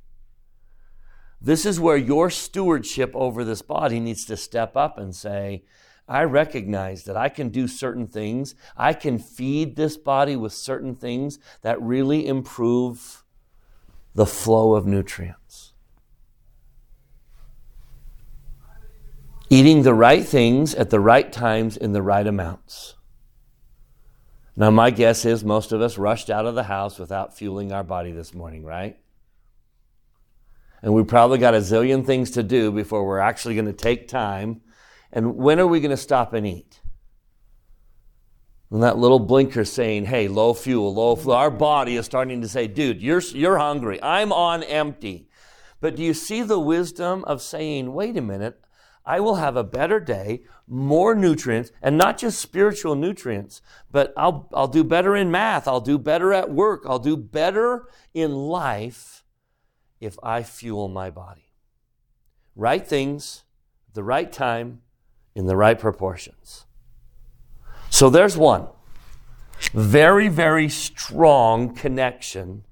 This 1.41 1.65
is 1.65 1.79
where 1.79 1.97
your 1.97 2.31
stewardship 2.31 3.13
over 3.15 3.45
this 3.45 3.63
body 3.63 4.01
needs 4.01 4.25
to 4.27 4.37
step 4.37 4.77
up 4.77 4.99
and 4.99 5.15
say, 5.15 5.63
I 6.07 6.25
recognize 6.25 7.05
that 7.05 7.17
I 7.17 7.29
can 7.29 7.49
do 7.49 7.67
certain 7.67 8.07
things. 8.07 8.55
I 8.77 8.93
can 8.93 9.19
feed 9.19 9.77
this 9.77 9.97
body 9.97 10.37
with 10.37 10.53
certain 10.53 10.95
things 10.95 11.39
that 11.63 11.81
really 11.81 12.27
improve 12.27 13.25
the 14.15 14.27
flow 14.27 14.75
of 14.75 14.87
nutrients. 14.87 15.75
eating 19.55 19.83
the 19.83 19.95
right 19.95 20.25
things 20.25 20.75
at 20.75 20.91
the 20.91 20.99
right 20.99 21.33
times 21.33 21.77
in 21.77 21.93
the 21.93 22.03
right 22.03 22.27
amounts. 22.27 22.95
Now, 24.57 24.71
my 24.71 24.91
guess 24.91 25.25
is 25.25 25.45
most 25.45 25.71
of 25.71 25.81
us 25.81 25.97
rushed 25.97 26.29
out 26.29 26.47
of 26.47 26.57
the 26.57 26.65
house 26.65 26.99
without 26.99 27.37
fueling 27.37 27.73
our 27.73 27.85
body 27.85 28.11
this 28.11 28.35
morning, 28.35 28.65
right? 28.65 28.97
And 30.83 30.93
we 30.93 31.05
probably 31.05 31.39
got 31.39 31.55
a 31.55 31.59
zillion 31.59 32.05
things 32.05 32.33
to 32.33 32.43
do 32.43 32.73
before 32.73 33.07
we're 33.07 33.19
actually 33.19 33.55
going 33.55 33.67
to 33.67 33.73
take 33.73 34.09
time. 34.09 34.61
And 35.15 35.37
when 35.37 35.61
are 35.61 35.67
we 35.67 35.81
going 35.81 35.93
to 35.93 35.97
stop 35.97 36.33
and 36.33 36.45
eat? 36.45 36.81
And 38.71 38.83
that 38.83 38.99
little 38.99 39.21
blinker 39.21 39.65
saying, 39.65 40.07
hey, 40.07 40.27
low 40.27 40.53
fuel, 40.53 40.93
low 40.93 41.15
fuel. 41.15 41.35
Our 41.35 41.53
body 41.53 41.95
is 41.95 42.05
starting 42.05 42.41
to 42.41 42.49
say, 42.49 42.67
dude, 42.67 43.01
you're, 43.01 43.21
you're 43.21 43.59
hungry. 43.59 44.03
I'm 44.03 44.33
on 44.33 44.65
empty. 44.65 45.29
But 45.81 45.95
do 45.95 46.03
you 46.03 46.15
see 46.15 46.43
the 46.43 46.59
wisdom 46.59 47.23
of 47.25 47.41
saying, 47.41 47.93
wait 47.93 48.17
a 48.17 48.21
minute, 48.21 48.61
I 49.07 49.21
will 49.21 49.37
have 49.37 49.55
a 49.57 49.63
better 49.63 50.01
day, 50.01 50.43
more 50.67 51.15
nutrients, 51.15 51.71
and 51.81 51.97
not 51.97 52.19
just 52.19 52.41
spiritual 52.41 52.97
nutrients, 52.97 53.63
but 53.93 54.13
I'll, 54.17 54.49
I'll 54.53 54.67
do 54.67 54.83
better 54.83 55.15
in 55.15 55.31
math, 55.31 55.69
I'll 55.69 55.81
do 55.81 55.97
better 55.97 56.33
at 56.33 56.51
work, 56.51 56.85
I'll 56.87 56.99
do 56.99 57.17
better 57.17 57.87
in 58.15 58.35
life 58.35 59.25
if 60.01 60.17
I 60.25 60.43
fuel 60.43 60.89
my 60.89 61.11
body. 61.11 61.53
Right 62.57 62.85
things, 62.85 63.45
the 63.93 64.03
right 64.03 64.33
time, 64.33 64.81
in 65.35 65.47
the 65.47 65.57
right 65.57 65.79
proportions. 65.79 66.67
So 67.91 68.11
there's 68.11 68.37
one 68.37 68.69
very, 69.73 70.29
very 70.29 70.69
strong 70.69 71.75
connection 71.75 72.65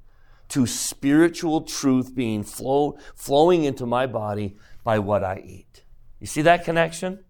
to 0.48 0.66
spiritual 0.66 1.62
truth 1.62 2.14
being 2.14 2.42
flow, 2.42 2.98
flowing 3.14 3.64
into 3.64 3.86
my 3.86 4.06
body 4.06 4.56
by 4.84 4.98
what 4.98 5.24
I 5.24 5.42
eat. 5.44 5.84
You 6.20 6.26
see 6.26 6.42
that 6.42 6.64
connection? 6.64 7.24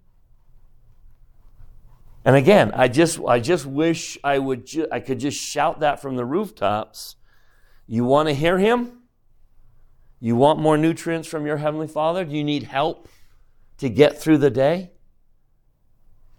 And 2.25 2.37
again, 2.37 2.73
I 2.75 2.89
just 2.89 3.21
I 3.27 3.41
just 3.41 3.67
wish 3.67 4.17
I 4.23 4.39
would 4.39 4.67
ju- 4.67 4.87
I 4.91 5.01
could 5.01 5.19
just 5.19 5.41
shout 5.41 5.81
that 5.81 6.01
from 6.01 6.17
the 6.17 6.25
rooftops. 6.25 7.17
You 7.87 8.05
want 8.05 8.29
to 8.29 8.35
hear 8.35 8.59
him? 8.59 9.03
You 10.21 10.37
want 10.37 10.61
more 10.61 10.79
nutrients 10.79 11.27
from 11.27 11.47
your 11.47 11.57
heavenly 11.57 11.89
Father? 11.89 12.25
Do 12.25 12.37
you 12.37 12.45
need 12.45 12.65
help 12.65 13.09
to 13.79 13.89
get 13.89 14.21
through 14.21 14.39
the 14.39 14.51
day? 14.51 14.93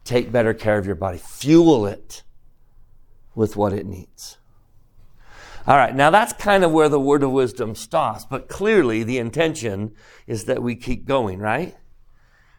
Take 0.04 0.32
better 0.32 0.54
care 0.54 0.78
of 0.78 0.86
your 0.86 0.96
body. 0.96 1.18
Fuel 1.18 1.86
it 1.86 2.24
with 3.36 3.56
what 3.56 3.74
it 3.74 3.86
needs. 3.86 4.38
All 5.66 5.78
right, 5.78 5.96
now 5.96 6.10
that's 6.10 6.34
kind 6.34 6.66
of 6.66 6.72
where 6.72 6.90
the 6.90 7.00
word 7.00 7.24
of 7.24 7.32
wisdom 7.32 7.74
stops, 7.74 8.26
but 8.26 8.50
clearly 8.50 9.02
the 9.04 9.18
intention 9.18 9.94
is 10.28 10.44
that 10.46 10.62
we 10.62 10.76
keep 10.76 11.06
going, 11.06 11.40
right? 11.40 11.76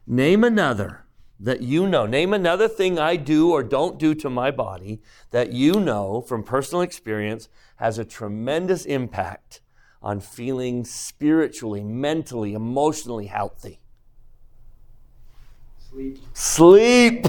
Name 0.07 0.43
another 0.43 1.05
that 1.39 1.61
you 1.61 1.87
know. 1.87 2.07
Name 2.07 2.33
another 2.33 2.67
thing 2.67 2.99
I 2.99 3.17
do 3.17 3.51
or 3.53 3.63
don't 3.63 3.99
do 3.99 4.15
to 4.15 4.31
my 4.31 4.51
body 4.51 5.03
that 5.31 5.53
you 5.53 5.81
know 5.81 6.23
from 6.23 6.43
personal 6.43 6.81
experience 6.81 7.51
has 7.77 7.99
a 7.99 8.05
tremendous 8.07 8.87
impact 8.87 9.61
on 10.01 10.21
feeling 10.21 10.85
spiritually, 10.85 11.85
mentally, 11.85 12.55
emotionally 12.55 13.27
healthy. 13.27 13.81
Sleep. 16.33 17.27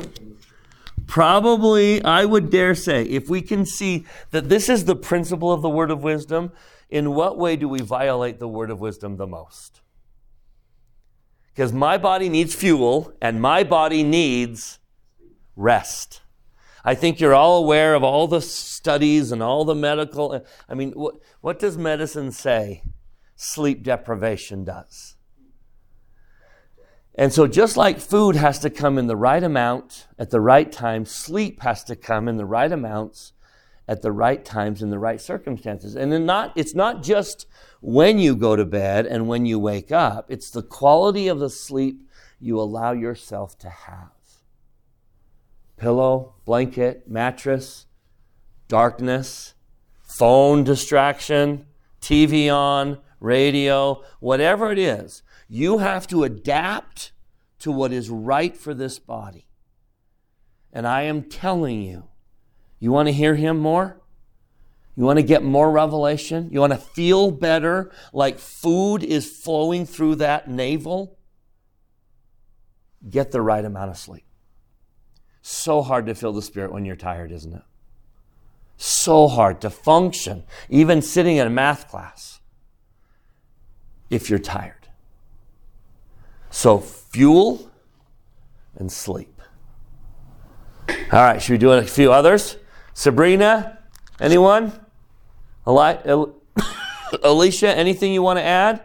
Probably, 1.08 2.04
I 2.04 2.26
would 2.26 2.50
dare 2.50 2.76
say, 2.76 3.04
if 3.04 3.30
we 3.30 3.42
can 3.42 3.66
see 3.66 4.06
that 4.32 4.50
this 4.50 4.70
is 4.70 4.86
the 4.86 4.96
principle 4.96 5.52
of 5.52 5.62
the 5.62 5.70
word 5.70 5.92
of 5.92 6.04
wisdom, 6.04 6.52
in 6.90 7.14
what 7.14 7.38
way 7.38 7.56
do 7.56 7.70
we 7.70 7.82
violate 7.82 8.40
the 8.40 8.48
word 8.48 8.72
of 8.72 8.80
wisdom 8.80 9.18
the 9.18 9.28
most? 9.28 9.82
Because 11.54 11.72
my 11.72 11.98
body 11.98 12.28
needs 12.28 12.54
fuel 12.54 13.14
and 13.22 13.42
my 13.42 13.64
body 13.64 14.04
needs 14.04 14.80
rest. 15.56 16.22
I 16.84 16.96
think 16.96 17.20
you're 17.20 17.34
all 17.34 17.64
aware 17.64 17.96
of 17.96 18.04
all 18.04 18.28
the 18.28 18.42
studies 18.42 19.32
and 19.32 19.42
all 19.42 19.64
the 19.64 19.74
medical. 19.74 20.46
I 20.68 20.74
mean, 20.74 20.92
what, 20.92 21.16
what 21.42 21.60
does 21.60 21.78
medicine 21.78 22.32
say 22.32 22.84
sleep 23.36 23.84
deprivation 23.84 24.66
does? 24.66 25.15
And 27.18 27.32
so, 27.32 27.48
just 27.48 27.78
like 27.78 28.00
food 28.00 28.36
has 28.36 28.60
to 28.60 28.70
come 28.70 28.98
in 28.98 29.08
the 29.08 29.16
right 29.16 29.44
amount 29.44 30.08
at 30.20 30.32
the 30.32 30.42
right 30.42 30.70
time, 30.70 31.06
sleep 31.06 31.62
has 31.62 31.84
to 31.86 31.96
come 31.96 32.28
in 32.28 32.36
the 32.36 32.46
right 32.46 32.72
amounts 32.72 33.32
at 33.88 34.02
the 34.02 34.12
right 34.12 34.44
times 34.44 34.82
in 34.82 34.90
the 34.90 35.00
right 35.00 35.22
circumstances. 35.22 35.96
And 35.96 36.12
then 36.12 36.26
not, 36.26 36.52
it's 36.56 36.76
not 36.76 37.04
just 37.04 37.46
when 37.82 38.20
you 38.20 38.36
go 38.36 38.56
to 38.56 38.66
bed 38.66 39.06
and 39.06 39.28
when 39.28 39.46
you 39.46 39.60
wake 39.60 39.92
up, 39.92 40.26
it's 40.30 40.50
the 40.50 40.64
quality 40.64 41.28
of 41.28 41.40
the 41.40 41.50
sleep 41.50 42.02
you 42.40 42.60
allow 42.60 42.92
yourself 42.92 43.58
to 43.60 43.70
have. 43.70 44.10
Pillow, 45.78 46.36
blanket, 46.46 47.08
mattress, 47.08 47.86
darkness, 48.68 49.54
phone 50.02 50.64
distraction, 50.64 51.66
TV 52.02 52.54
on, 52.54 53.00
radio, 53.20 54.04
whatever 54.20 54.72
it 54.72 54.80
is. 54.80 55.22
You 55.48 55.80
have 55.80 56.08
to 56.08 56.24
adapt 56.24 57.12
to 57.60 57.72
what 57.72 57.92
is 57.92 58.10
right 58.10 58.56
for 58.56 58.74
this 58.74 59.00
body. 59.00 59.48
And 60.74 60.86
I 60.88 61.04
am 61.04 61.24
telling 61.24 61.82
you, 61.82 62.04
you 62.80 62.92
want 62.92 63.08
to 63.08 63.14
hear 63.14 63.36
him 63.36 63.58
more? 63.58 64.02
You 64.96 65.04
want 65.04 65.20
to 65.20 65.24
get 65.24 65.44
more 65.44 65.72
revelation? 65.72 66.50
You 66.52 66.60
want 66.60 66.74
to 66.74 66.80
feel 66.80 67.32
better 67.32 67.92
like 68.14 68.40
food 68.40 69.04
is 69.04 69.30
flowing 69.30 69.86
through 69.86 70.16
that 70.16 70.50
navel? 70.50 71.18
Get 73.10 73.32
the 73.32 73.42
right 73.42 73.64
amount 73.64 73.92
of 73.92 73.98
sleep. 73.98 74.26
So 75.42 75.82
hard 75.82 76.08
to 76.08 76.16
feel 76.16 76.34
the 76.34 76.42
Spirit 76.42 76.72
when 76.74 76.86
you're 76.86 76.96
tired, 76.96 77.32
isn't 77.32 77.54
it? 77.54 77.62
So 78.78 79.28
hard 79.28 79.62
to 79.62 79.70
function, 79.70 80.44
even 80.70 81.02
sitting 81.02 81.38
in 81.38 81.48
a 81.48 81.52
math 81.52 81.88
class, 81.88 82.40
if 84.10 84.30
you're 84.30 84.40
tired. 84.40 84.85
So, 86.56 86.80
fuel 86.80 87.70
and 88.78 88.90
sleep. 88.90 89.42
All 90.88 90.96
right, 91.12 91.42
should 91.42 91.52
we 91.52 91.58
do 91.58 91.74
a 91.74 91.84
few 91.84 92.14
others? 92.14 92.56
Sabrina, 92.94 93.80
anyone? 94.22 94.72
Alicia, 97.24 97.76
anything 97.76 98.14
you 98.14 98.22
want 98.22 98.40
to 98.40 98.44
add? 98.44 98.84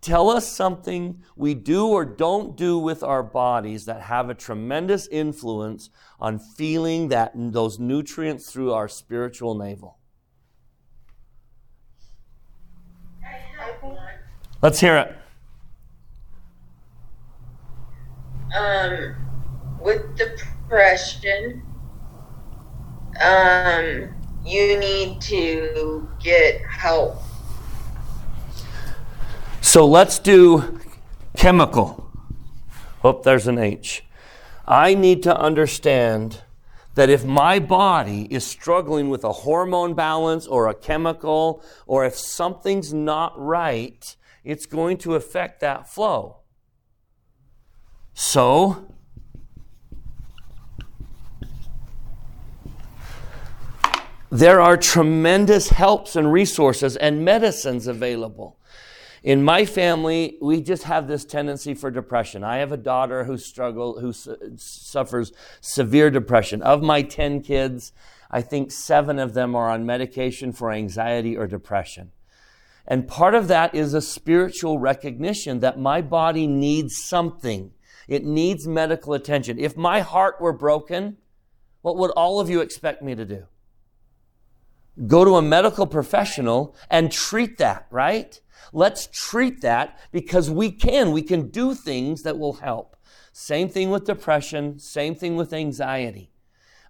Tell 0.00 0.30
us 0.30 0.46
something 0.46 1.20
we 1.34 1.54
do 1.54 1.88
or 1.88 2.04
don't 2.04 2.56
do 2.56 2.78
with 2.78 3.02
our 3.02 3.24
bodies 3.24 3.86
that 3.86 4.02
have 4.02 4.30
a 4.30 4.34
tremendous 4.34 5.08
influence 5.08 5.90
on 6.20 6.38
feeling 6.38 7.08
that 7.08 7.32
those 7.34 7.80
nutrients 7.80 8.48
through 8.48 8.72
our 8.72 8.86
spiritual 8.86 9.56
navel. 9.56 9.98
Let's 14.62 14.78
hear 14.78 14.96
it. 14.98 15.16
Um, 18.56 19.16
with 19.80 20.16
depression, 20.16 21.62
um, 23.20 24.14
you 24.44 24.78
need 24.78 25.20
to 25.22 26.08
get 26.22 26.60
help 26.62 27.22
so 29.68 29.84
let's 29.84 30.18
do 30.18 30.80
chemical. 31.36 32.10
Hope 33.00 33.22
there's 33.22 33.46
an 33.46 33.58
H. 33.58 34.02
I 34.66 34.94
need 34.94 35.22
to 35.24 35.38
understand 35.38 36.40
that 36.94 37.10
if 37.10 37.22
my 37.22 37.58
body 37.58 38.22
is 38.30 38.46
struggling 38.46 39.10
with 39.10 39.24
a 39.24 39.32
hormone 39.32 39.92
balance 39.92 40.46
or 40.46 40.68
a 40.68 40.74
chemical, 40.74 41.62
or 41.86 42.06
if 42.06 42.16
something's 42.16 42.94
not 42.94 43.38
right, 43.38 44.16
it's 44.42 44.64
going 44.64 44.96
to 44.98 45.16
affect 45.16 45.60
that 45.60 45.86
flow. 45.86 46.37
So, 48.20 48.84
there 54.28 54.60
are 54.60 54.76
tremendous 54.76 55.68
helps 55.68 56.16
and 56.16 56.32
resources 56.32 56.96
and 56.96 57.24
medicines 57.24 57.86
available. 57.86 58.58
In 59.22 59.44
my 59.44 59.64
family, 59.64 60.36
we 60.42 60.60
just 60.60 60.82
have 60.82 61.06
this 61.06 61.24
tendency 61.24 61.74
for 61.74 61.92
depression. 61.92 62.42
I 62.42 62.56
have 62.56 62.72
a 62.72 62.76
daughter 62.76 63.22
who 63.22 63.38
struggles, 63.38 64.00
who 64.00 64.12
su- 64.12 64.36
suffers 64.56 65.30
severe 65.60 66.10
depression. 66.10 66.60
Of 66.60 66.82
my 66.82 67.02
10 67.02 67.42
kids, 67.42 67.92
I 68.32 68.42
think 68.42 68.72
seven 68.72 69.20
of 69.20 69.34
them 69.34 69.54
are 69.54 69.70
on 69.70 69.86
medication 69.86 70.52
for 70.52 70.72
anxiety 70.72 71.36
or 71.36 71.46
depression. 71.46 72.10
And 72.84 73.06
part 73.06 73.36
of 73.36 73.46
that 73.46 73.76
is 73.76 73.94
a 73.94 74.02
spiritual 74.02 74.80
recognition 74.80 75.60
that 75.60 75.78
my 75.78 76.02
body 76.02 76.48
needs 76.48 76.96
something. 76.96 77.74
It 78.08 78.24
needs 78.24 78.66
medical 78.66 79.12
attention. 79.12 79.58
If 79.58 79.76
my 79.76 80.00
heart 80.00 80.40
were 80.40 80.52
broken, 80.52 81.18
what 81.82 81.96
would 81.98 82.10
all 82.12 82.40
of 82.40 82.50
you 82.50 82.60
expect 82.60 83.02
me 83.02 83.14
to 83.14 83.24
do? 83.24 83.44
Go 85.06 85.24
to 85.24 85.36
a 85.36 85.42
medical 85.42 85.86
professional 85.86 86.74
and 86.90 87.12
treat 87.12 87.58
that, 87.58 87.86
right? 87.90 88.40
Let's 88.72 89.06
treat 89.12 89.60
that 89.60 89.98
because 90.10 90.50
we 90.50 90.72
can. 90.72 91.12
We 91.12 91.22
can 91.22 91.50
do 91.50 91.74
things 91.74 92.22
that 92.22 92.38
will 92.38 92.54
help. 92.54 92.96
Same 93.32 93.68
thing 93.68 93.90
with 93.90 94.06
depression, 94.06 94.80
same 94.80 95.14
thing 95.14 95.36
with 95.36 95.52
anxiety. 95.52 96.32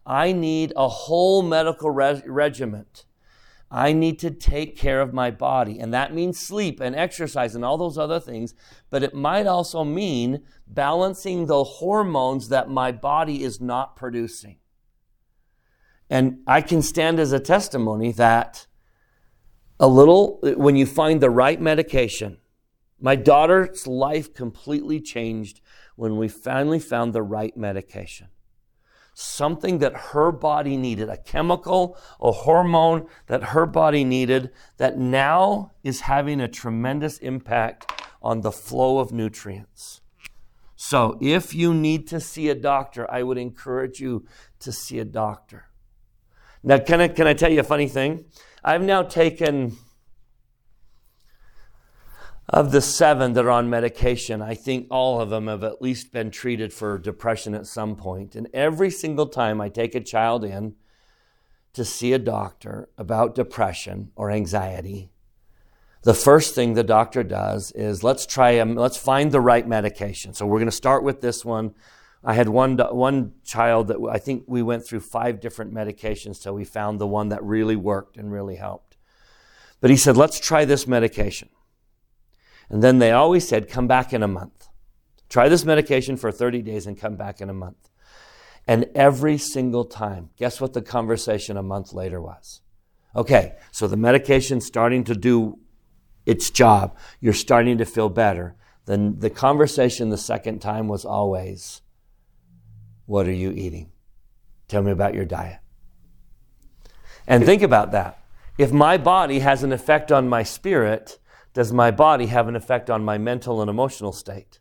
I 0.07 0.33
need 0.33 0.73
a 0.75 0.89
whole 0.89 1.43
medical 1.43 1.91
re- 1.91 2.23
regiment. 2.25 3.05
I 3.71 3.93
need 3.93 4.19
to 4.21 4.31
take 4.31 4.77
care 4.77 5.01
of 5.01 5.13
my 5.13 5.31
body. 5.31 5.79
And 5.79 5.93
that 5.93 6.15
means 6.15 6.39
sleep 6.39 6.81
and 6.81 6.97
exercise 6.97 7.55
and 7.55 7.65
all 7.65 7.77
those 7.77 7.99
other 7.99 8.19
things. 8.19 8.55
But 8.89 9.03
it 9.03 9.15
might 9.15 9.47
also 9.47 9.85
mean 9.85 10.43
balancing 10.67 11.47
the 11.47 11.65
hormones 11.65 12.49
that 12.49 12.71
my 12.71 12.93
body 12.93 13.43
is 13.43 13.61
not 13.61 13.95
producing. 13.95 14.57
And 16.09 16.39
I 16.47 16.63
can 16.63 16.81
stand 16.81 17.21
as 17.21 17.33
a 17.33 17.41
testimony 17.41 18.13
that 18.13 18.67
a 19.79 19.87
little 19.87 20.39
when 20.57 20.77
you 20.77 20.87
find 20.87 21.21
the 21.21 21.31
right 21.31 21.61
medication. 21.61 22.39
My 23.01 23.15
daughter's 23.15 23.87
life 23.87 24.35
completely 24.35 25.01
changed 25.01 25.61
when 25.95 26.17
we 26.17 26.27
finally 26.27 26.81
found 26.81 27.13
the 27.13 27.23
right 27.23 27.57
medication. 27.57 28.29
Something 29.21 29.79
that 29.79 29.97
her 30.13 30.31
body 30.31 30.77
needed, 30.77 31.09
a 31.09 31.17
chemical, 31.17 31.99
a 32.21 32.31
hormone 32.31 33.09
that 33.27 33.43
her 33.43 33.67
body 33.67 34.05
needed, 34.05 34.53
that 34.77 34.97
now 34.97 35.73
is 35.83 36.03
having 36.03 36.41
a 36.41 36.47
tremendous 36.47 37.19
impact 37.19 37.91
on 38.23 38.43
the 38.43 38.53
flow 38.53 39.01
of 39.01 39.11
nutrients. 39.11 40.03
So, 40.77 41.19
if 41.21 41.53
you 41.53 41.75
need 41.75 42.07
to 42.07 42.21
see 42.21 42.49
a 42.49 42.55
doctor, 42.55 43.11
I 43.11 43.25
would 43.25 43.39
encourage 43.39 43.99
you 43.99 44.25
to 44.61 44.71
see 44.71 45.01
a 45.01 45.05
doctor. 45.05 45.65
Now, 46.63 46.79
can 46.79 47.01
I, 47.01 47.09
can 47.09 47.27
I 47.27 47.35
tell 47.35 47.51
you 47.51 47.59
a 47.59 47.65
funny 47.65 47.89
thing? 47.89 48.27
I've 48.63 48.83
now 48.83 49.03
taken, 49.03 49.79
of 52.49 52.73
the 52.73 52.81
seven 52.81 53.35
that 53.35 53.45
are 53.45 53.51
on 53.51 53.69
medication, 53.69 54.41
I 54.41 54.55
think 54.55 54.87
all 54.91 55.21
of 55.21 55.29
them 55.29 55.49
have 55.49 55.63
at 55.63 55.83
least 55.83 56.13
been 56.13 56.31
treated 56.31 56.73
for 56.73 56.99
depression 56.99 57.55
at 57.55 57.67
some 57.67 57.95
point. 57.95 58.35
And 58.35 58.49
every 58.55 58.91
single 58.91 59.27
time 59.27 59.61
I 59.61 59.69
take 59.69 59.95
a 59.95 60.01
child 60.01 60.45
in 60.45 60.75
to 61.75 61.85
see 61.85 62.15
a 62.15 62.19
doctor 62.19 62.89
about 62.97 63.35
depression 63.35 64.13
or 64.17 64.31
anxiety, 64.31 65.11
the 66.05 66.15
first 66.15 66.55
thing 66.55 66.73
the 66.73 66.83
doctor 66.83 67.23
does 67.23 67.71
is 67.73 68.03
let's 68.03 68.25
try, 68.25 68.63
let's 68.63 68.97
find 68.97 69.31
the 69.31 69.41
right 69.41 69.69
medication. 69.69 70.33
So 70.33 70.47
we're 70.47 70.59
going 70.59 70.71
to 70.71 70.73
start 70.73 71.03
with 71.03 71.21
this 71.21 71.45
one. 71.45 71.75
I 72.25 72.33
had 72.33 72.49
one, 72.49 72.79
one 72.79 73.35
child 73.45 73.89
that 73.89 73.99
I 74.11 74.19
think 74.19 74.45
we 74.47 74.63
went 74.63 74.87
through 74.87 75.01
five 75.01 75.39
different 75.39 75.75
medications 75.75 76.43
till 76.43 76.55
we 76.55 76.65
found 76.65 76.99
the 76.99 77.07
one 77.07 77.29
that 77.29 77.43
really 77.45 77.77
worked 77.77 78.17
and 78.17 78.33
really 78.33 78.57
helped. 78.57 78.97
But 79.81 79.91
he 79.91 79.97
said, 79.97 80.17
let's 80.17 80.41
try 80.41 80.65
this 80.65 80.87
medication. 80.87 81.51
And 82.69 82.83
then 82.83 82.99
they 82.99 83.13
always 83.13 83.49
said, 83.49 83.69
come 83.69 83.87
back 83.87 84.13
in 84.13 84.23
a 84.23 84.29
month. 84.29 84.69
Try 85.29 85.49
this 85.49 85.65
medication 85.65 86.17
for 86.17 86.33
30 86.33 86.63
days 86.63 86.87
and 86.87 86.99
come 86.99 87.17
back 87.17 87.41
in 87.41 87.51
a 87.51 87.55
month. 87.55 87.89
And 88.67 88.87
every 88.95 89.39
single 89.39 89.85
time, 89.85 90.31
guess 90.37 90.61
what 90.61 90.75
the 90.75 90.83
conversation 90.83 91.57
a 91.57 91.63
month 91.63 91.93
later 91.93 92.21
was? 92.21 92.61
Okay, 93.17 93.55
so 93.73 93.87
the 93.87 93.97
medication's 93.97 94.67
starting 94.67 95.05
to 95.05 95.15
do 95.15 95.59
its 96.27 96.51
job. 96.51 96.97
You're 97.21 97.33
starting 97.33 97.79
to 97.79 97.87
feel 97.87 98.11
better. 98.11 98.55
Then 98.85 99.19
the 99.19 99.31
conversation 99.31 100.11
the 100.11 100.19
second 100.19 100.61
time 100.61 100.89
was 100.89 101.05
always, 101.05 101.81
what 103.07 103.27
are 103.27 103.33
you 103.33 103.51
eating? 103.51 103.91
Tell 104.69 104.83
me 104.83 104.93
about 104.93 105.15
your 105.15 105.25
diet. 105.25 105.61
And 107.27 107.45
think 107.45 107.63
about 107.63 107.93
that. 107.93 108.23
If 108.59 108.73
my 108.73 108.99
body 108.99 109.39
has 109.39 109.63
an 109.63 109.73
effect 109.73 110.13
on 110.13 110.29
my 110.29 110.43
spirit, 110.43 111.19
does 111.59 111.73
my 111.73 111.91
body 111.91 112.27
have 112.27 112.47
an 112.47 112.55
effect 112.55 112.89
on 112.89 113.05
my 113.05 113.19
mental 113.19 113.61
and 113.61 113.69
emotional 113.69 114.13
state? 114.13 114.61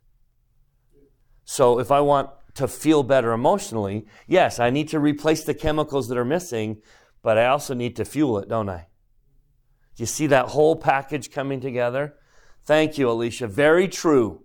So 1.46 1.78
if 1.78 1.92
I 1.92 2.02
want 2.02 2.32
to 2.56 2.68
feel 2.68 3.04
better 3.04 3.34
emotionally, 3.34 4.08
yes, 4.26 4.60
I 4.60 4.72
need 4.72 4.88
to 4.88 5.00
replace 5.00 5.44
the 5.44 5.54
chemicals 5.54 6.08
that 6.08 6.18
are 6.18 6.26
missing, 6.26 6.82
but 7.22 7.38
I 7.38 7.46
also 7.46 7.76
need 7.76 7.96
to 7.98 8.04
fuel 8.04 8.40
it, 8.40 8.50
don't 8.50 8.68
I? 8.68 8.88
Do 9.96 10.02
you 10.02 10.08
see 10.08 10.26
that 10.26 10.48
whole 10.48 10.76
package 10.76 11.30
coming 11.30 11.62
together? 11.62 12.16
Thank 12.66 12.98
you, 12.98 13.12
Alicia. 13.12 13.46
Very 13.46 13.88
true 13.88 14.42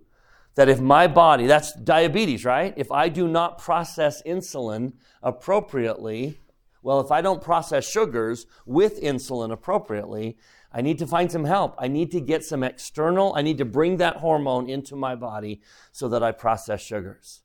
that 0.53 0.69
if 0.69 0.79
my 0.79 1.07
body, 1.07 1.47
that's 1.47 1.73
diabetes, 1.73 2.45
right? 2.45 2.75
If 2.77 2.91
I 2.91 3.09
do 3.09 3.27
not 3.27 3.57
process 3.57 4.21
insulin 4.27 4.93
appropriately, 5.23 6.37
well, 6.83 6.99
if 6.99 7.11
I 7.11 7.21
don't 7.21 7.41
process 7.41 7.89
sugars 7.89 8.45
with 8.67 9.01
insulin 9.01 9.51
appropriately, 9.51 10.37
I 10.73 10.81
need 10.81 10.97
to 10.99 11.07
find 11.07 11.31
some 11.31 11.45
help. 11.45 11.75
I 11.77 11.87
need 11.87 12.11
to 12.11 12.19
get 12.19 12.43
some 12.43 12.63
external, 12.63 13.33
I 13.35 13.41
need 13.41 13.59
to 13.59 13.65
bring 13.65 13.97
that 13.97 14.17
hormone 14.17 14.69
into 14.69 14.95
my 14.95 15.15
body 15.15 15.61
so 15.91 16.09
that 16.09 16.23
I 16.23 16.31
process 16.31 16.81
sugars. 16.81 17.41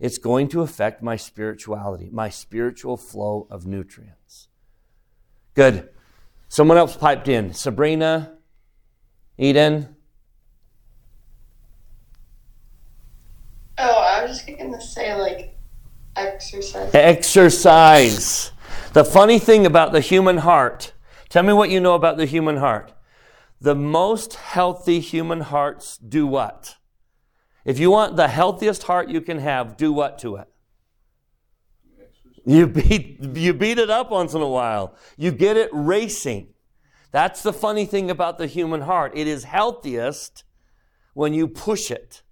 It's 0.00 0.18
going 0.18 0.48
to 0.48 0.62
affect 0.62 1.02
my 1.02 1.16
spirituality, 1.16 2.10
my 2.12 2.28
spiritual 2.28 2.96
flow 2.96 3.46
of 3.48 3.64
nutrients. 3.66 4.48
Good. 5.54 5.88
Someone 6.48 6.76
else 6.76 6.96
piped 6.96 7.28
in. 7.28 7.54
Sabrina, 7.54 8.32
Eden. 9.38 9.94
Oh, 13.78 13.98
I 13.98 14.22
was 14.22 14.32
just 14.32 14.46
going 14.46 14.72
to 14.72 14.80
say, 14.80 15.14
like, 15.14 15.56
exercise. 16.16 16.92
Exercise. 16.94 18.50
The 18.92 19.04
funny 19.04 19.38
thing 19.38 19.66
about 19.66 19.92
the 19.92 20.00
human 20.00 20.38
heart, 20.38 20.92
tell 21.34 21.42
me 21.42 21.52
what 21.52 21.68
you 21.68 21.80
know 21.80 21.96
about 21.96 22.16
the 22.16 22.26
human 22.26 22.58
heart. 22.58 22.92
The 23.60 23.74
most 23.74 24.34
healthy 24.34 25.00
human 25.00 25.40
hearts 25.40 25.98
do 25.98 26.28
what? 26.28 26.76
If 27.64 27.80
you 27.80 27.90
want 27.90 28.14
the 28.14 28.28
healthiest 28.28 28.84
heart 28.84 29.08
you 29.08 29.20
can 29.20 29.40
have, 29.40 29.76
do 29.76 29.92
what 29.92 30.16
to 30.20 30.36
it? 30.36 30.46
You 32.46 32.68
beat, 32.68 33.18
you 33.20 33.52
beat 33.52 33.78
it 33.78 33.90
up 33.90 34.12
once 34.12 34.32
in 34.32 34.42
a 34.42 34.48
while. 34.48 34.94
You 35.16 35.32
get 35.32 35.56
it 35.56 35.70
racing. 35.72 36.54
That's 37.10 37.42
the 37.42 37.52
funny 37.52 37.84
thing 37.84 38.12
about 38.12 38.38
the 38.38 38.46
human 38.46 38.82
heart. 38.82 39.10
It 39.16 39.26
is 39.26 39.42
healthiest 39.42 40.44
when 41.14 41.34
you 41.34 41.48
push 41.48 41.90
it. 41.90 42.22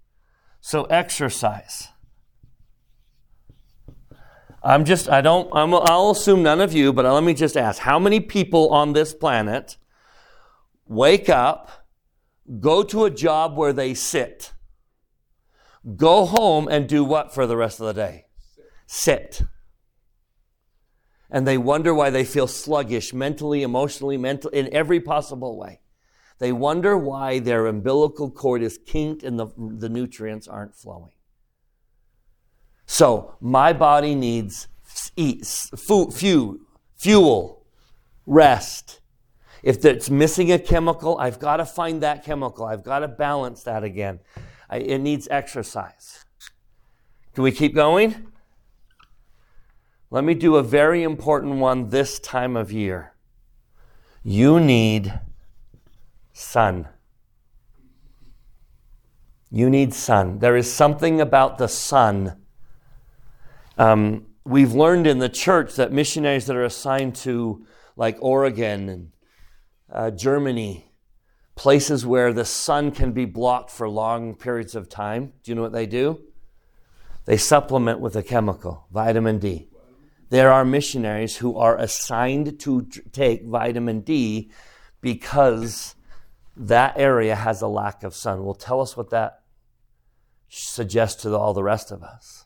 So 0.61 0.85
exercise. 0.85 1.89
I'm 4.63 4.85
just, 4.85 5.09
I 5.09 5.21
don't, 5.21 5.49
I'm, 5.53 5.73
I'll 5.73 6.11
assume 6.11 6.43
none 6.43 6.61
of 6.61 6.73
you, 6.73 6.93
but 6.93 7.05
let 7.05 7.23
me 7.23 7.33
just 7.33 7.57
ask 7.57 7.81
how 7.81 7.99
many 7.99 8.19
people 8.19 8.69
on 8.69 8.93
this 8.93 9.13
planet 9.13 9.77
wake 10.87 11.27
up, 11.27 11.87
go 12.59 12.83
to 12.83 13.05
a 13.05 13.09
job 13.09 13.57
where 13.57 13.73
they 13.73 13.93
sit, 13.93 14.53
go 15.95 16.25
home 16.25 16.67
and 16.67 16.87
do 16.87 17.03
what 17.03 17.33
for 17.33 17.45
the 17.45 17.57
rest 17.57 17.79
of 17.79 17.87
the 17.87 17.93
day? 17.93 18.25
Sit 18.87 19.41
and 21.33 21.47
they 21.47 21.57
wonder 21.57 21.95
why 21.95 22.11
they 22.11 22.23
feel 22.23 22.45
sluggish 22.45 23.11
mentally, 23.11 23.63
emotionally, 23.63 24.17
mental, 24.17 24.51
in 24.51 24.71
every 24.71 24.99
possible 24.99 25.57
way. 25.57 25.81
They 26.37 26.51
wonder 26.51 26.95
why 26.95 27.39
their 27.39 27.65
umbilical 27.65 28.29
cord 28.29 28.61
is 28.61 28.77
kinked 28.77 29.23
and 29.23 29.39
the, 29.39 29.47
the 29.57 29.89
nutrients 29.89 30.47
aren't 30.47 30.75
flowing. 30.75 31.13
So, 32.93 33.33
my 33.41 33.73
body 33.73 34.13
needs 34.13 34.67
eat, 35.15 35.47
fuel, 35.47 36.59
fuel, 36.95 37.65
rest. 38.27 39.01
If 39.63 39.83
it's 39.83 40.11
missing 40.11 40.51
a 40.51 40.59
chemical, 40.59 41.17
I've 41.17 41.39
got 41.39 41.57
to 41.57 41.65
find 41.65 42.03
that 42.03 42.23
chemical. 42.23 42.65
I've 42.65 42.83
got 42.83 42.99
to 42.99 43.07
balance 43.07 43.63
that 43.63 43.83
again. 43.83 44.19
I, 44.69 44.77
it 44.77 44.99
needs 44.99 45.27
exercise. 45.31 46.23
Can 47.33 47.43
we 47.43 47.51
keep 47.51 47.73
going? 47.73 48.27
Let 50.11 50.23
me 50.23 50.35
do 50.35 50.57
a 50.57 50.61
very 50.61 51.01
important 51.01 51.55
one 51.55 51.89
this 51.89 52.19
time 52.19 52.55
of 52.55 52.71
year. 52.71 53.15
You 54.21 54.59
need 54.59 55.19
sun. 56.31 56.89
You 59.49 59.67
need 59.67 59.95
sun. 59.95 60.37
There 60.37 60.55
is 60.55 60.71
something 60.71 61.19
about 61.19 61.57
the 61.57 61.67
sun. 61.67 62.37
Um, 63.77 64.27
we've 64.43 64.73
learned 64.73 65.07
in 65.07 65.19
the 65.19 65.29
church 65.29 65.75
that 65.75 65.91
missionaries 65.91 66.45
that 66.45 66.55
are 66.55 66.63
assigned 66.63 67.15
to, 67.17 67.65
like 67.95 68.17
Oregon 68.21 68.89
and 68.89 69.11
uh, 69.91 70.11
Germany, 70.11 70.85
places 71.55 72.05
where 72.05 72.33
the 72.33 72.45
sun 72.45 72.91
can 72.91 73.11
be 73.11 73.25
blocked 73.25 73.69
for 73.69 73.87
long 73.87 74.35
periods 74.35 74.75
of 74.75 74.89
time, 74.89 75.33
do 75.43 75.51
you 75.51 75.55
know 75.55 75.61
what 75.61 75.71
they 75.71 75.85
do? 75.85 76.21
They 77.25 77.37
supplement 77.37 77.99
with 77.99 78.15
a 78.15 78.23
chemical, 78.23 78.85
vitamin 78.91 79.39
D. 79.39 79.69
There 80.29 80.51
are 80.51 80.65
missionaries 80.65 81.37
who 81.37 81.57
are 81.57 81.77
assigned 81.77 82.59
to 82.61 82.87
take 83.11 83.45
vitamin 83.45 84.01
D 84.01 84.51
because 84.99 85.95
that 86.57 86.97
area 86.97 87.35
has 87.35 87.61
a 87.61 87.67
lack 87.67 88.03
of 88.03 88.15
sun. 88.15 88.43
Well, 88.43 88.55
tell 88.55 88.81
us 88.81 88.97
what 88.97 89.11
that 89.11 89.41
suggests 90.49 91.21
to 91.23 91.35
all 91.35 91.53
the 91.53 91.63
rest 91.63 91.91
of 91.91 92.03
us. 92.03 92.42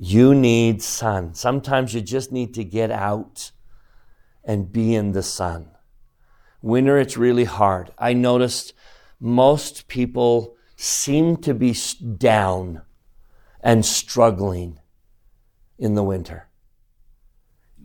You 0.00 0.32
need 0.32 0.80
sun. 0.80 1.34
Sometimes 1.34 1.92
you 1.92 2.00
just 2.00 2.30
need 2.30 2.54
to 2.54 2.62
get 2.62 2.92
out 2.92 3.50
and 4.44 4.72
be 4.72 4.94
in 4.94 5.10
the 5.10 5.24
sun. 5.24 5.70
Winter, 6.62 6.98
it's 6.98 7.16
really 7.16 7.44
hard. 7.44 7.90
I 7.98 8.12
noticed 8.12 8.74
most 9.18 9.88
people 9.88 10.56
seem 10.76 11.36
to 11.38 11.52
be 11.52 11.76
down 12.16 12.82
and 13.60 13.84
struggling 13.84 14.78
in 15.78 15.94
the 15.94 16.04
winter. 16.04 16.48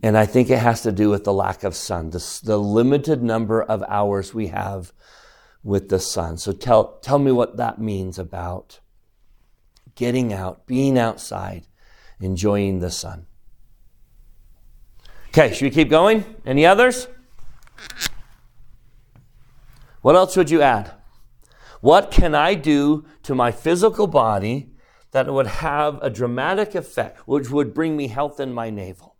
And 0.00 0.16
I 0.16 0.26
think 0.26 0.50
it 0.50 0.58
has 0.58 0.82
to 0.82 0.92
do 0.92 1.10
with 1.10 1.24
the 1.24 1.32
lack 1.32 1.64
of 1.64 1.74
sun, 1.74 2.10
the, 2.10 2.40
the 2.44 2.58
limited 2.58 3.22
number 3.22 3.62
of 3.62 3.82
hours 3.88 4.32
we 4.32 4.48
have 4.48 4.92
with 5.64 5.88
the 5.88 5.98
sun. 5.98 6.36
So 6.36 6.52
tell, 6.52 6.98
tell 6.98 7.18
me 7.18 7.32
what 7.32 7.56
that 7.56 7.80
means 7.80 8.18
about 8.18 8.80
getting 9.94 10.32
out, 10.32 10.66
being 10.66 10.98
outside, 10.98 11.66
enjoying 12.20 12.80
the 12.80 12.90
sun. 12.90 13.26
Okay, 15.28 15.52
should 15.52 15.64
we 15.64 15.70
keep 15.70 15.90
going? 15.90 16.24
Any 16.46 16.64
others? 16.64 17.08
What 20.02 20.14
else 20.14 20.36
would 20.36 20.50
you 20.50 20.62
add? 20.62 20.92
What 21.80 22.10
can 22.10 22.34
I 22.34 22.54
do 22.54 23.04
to 23.24 23.34
my 23.34 23.50
physical 23.50 24.06
body 24.06 24.74
that 25.14 25.32
would 25.32 25.46
have 25.46 26.02
a 26.02 26.10
dramatic 26.10 26.74
effect, 26.74 27.20
which 27.28 27.48
would 27.48 27.72
bring 27.72 27.96
me 27.96 28.08
health 28.08 28.40
in 28.40 28.52
my 28.52 28.68
navel. 28.68 29.14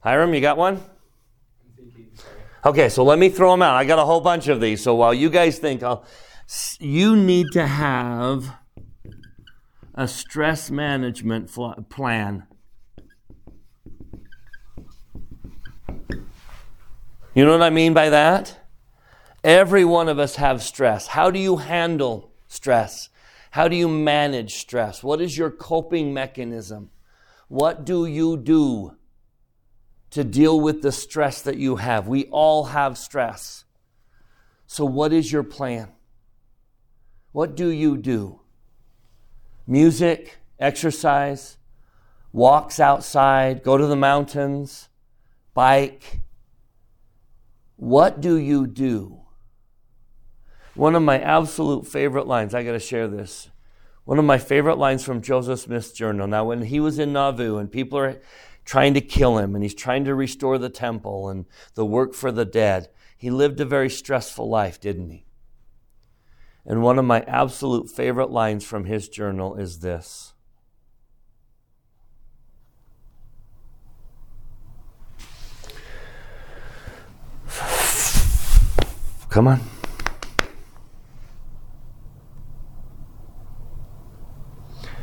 Hiram, 0.00 0.32
you 0.32 0.40
got 0.40 0.56
one? 0.56 0.80
Okay, 2.64 2.88
so 2.88 3.04
let 3.04 3.18
me 3.18 3.28
throw 3.28 3.50
them 3.50 3.60
out. 3.60 3.76
I 3.76 3.84
got 3.84 3.98
a 3.98 4.06
whole 4.06 4.22
bunch 4.22 4.48
of 4.48 4.58
these. 4.58 4.82
So 4.82 4.94
while 4.94 5.12
you 5.12 5.28
guys 5.28 5.58
think, 5.58 5.82
I'll, 5.82 6.06
you 6.80 7.14
need 7.14 7.48
to 7.52 7.66
have 7.66 8.54
a 9.96 10.06
stress 10.06 10.70
management 10.70 11.50
plan. 11.88 12.46
You 17.34 17.44
know 17.44 17.52
what 17.52 17.62
I 17.62 17.70
mean 17.70 17.94
by 17.94 18.10
that? 18.10 18.58
Every 19.42 19.84
one 19.84 20.08
of 20.08 20.18
us 20.18 20.36
have 20.36 20.62
stress. 20.62 21.06
How 21.08 21.30
do 21.30 21.38
you 21.38 21.56
handle 21.56 22.32
stress? 22.48 23.08
How 23.50 23.68
do 23.68 23.76
you 23.76 23.88
manage 23.88 24.54
stress? 24.56 25.02
What 25.02 25.20
is 25.20 25.38
your 25.38 25.50
coping 25.50 26.12
mechanism? 26.12 26.90
What 27.48 27.84
do 27.84 28.06
you 28.06 28.36
do 28.36 28.96
to 30.10 30.24
deal 30.24 30.60
with 30.60 30.82
the 30.82 30.92
stress 30.92 31.40
that 31.42 31.56
you 31.56 31.76
have? 31.76 32.08
We 32.08 32.24
all 32.26 32.64
have 32.64 32.98
stress. 32.98 33.64
So, 34.66 34.84
what 34.84 35.12
is 35.12 35.30
your 35.30 35.44
plan? 35.44 35.92
What 37.32 37.54
do 37.54 37.68
you 37.68 37.96
do? 37.96 38.40
Music, 39.66 40.38
exercise, 40.58 41.58
walks 42.32 42.78
outside, 42.78 43.62
go 43.62 43.76
to 43.76 43.86
the 43.86 43.96
mountains, 43.96 44.88
bike. 45.54 46.20
What 47.76 48.20
do 48.20 48.36
you 48.36 48.66
do? 48.66 49.22
One 50.74 50.94
of 50.94 51.02
my 51.02 51.18
absolute 51.18 51.86
favorite 51.86 52.26
lines, 52.26 52.54
I 52.54 52.62
got 52.62 52.72
to 52.72 52.78
share 52.78 53.08
this. 53.08 53.50
One 54.04 54.18
of 54.18 54.24
my 54.24 54.38
favorite 54.38 54.78
lines 54.78 55.02
from 55.02 55.20
Joseph 55.20 55.60
Smith's 55.60 55.90
journal. 55.90 56.28
Now, 56.28 56.44
when 56.44 56.62
he 56.62 56.78
was 56.78 56.98
in 56.98 57.12
Nauvoo 57.12 57.58
and 57.58 57.72
people 57.72 57.98
are 57.98 58.20
trying 58.64 58.94
to 58.94 59.00
kill 59.00 59.38
him 59.38 59.54
and 59.54 59.64
he's 59.64 59.74
trying 59.74 60.04
to 60.04 60.14
restore 60.14 60.58
the 60.58 60.68
temple 60.68 61.28
and 61.28 61.46
the 61.74 61.84
work 61.84 62.14
for 62.14 62.30
the 62.30 62.44
dead, 62.44 62.88
he 63.16 63.30
lived 63.30 63.60
a 63.60 63.64
very 63.64 63.90
stressful 63.90 64.48
life, 64.48 64.80
didn't 64.80 65.10
he? 65.10 65.25
And 66.66 66.82
one 66.82 66.98
of 66.98 67.04
my 67.04 67.20
absolute 67.22 67.88
favorite 67.88 68.30
lines 68.30 68.64
from 68.64 68.86
his 68.86 69.08
journal 69.08 69.54
is 69.54 69.78
this 69.78 70.34
Come 79.36 79.48
on. 79.48 79.60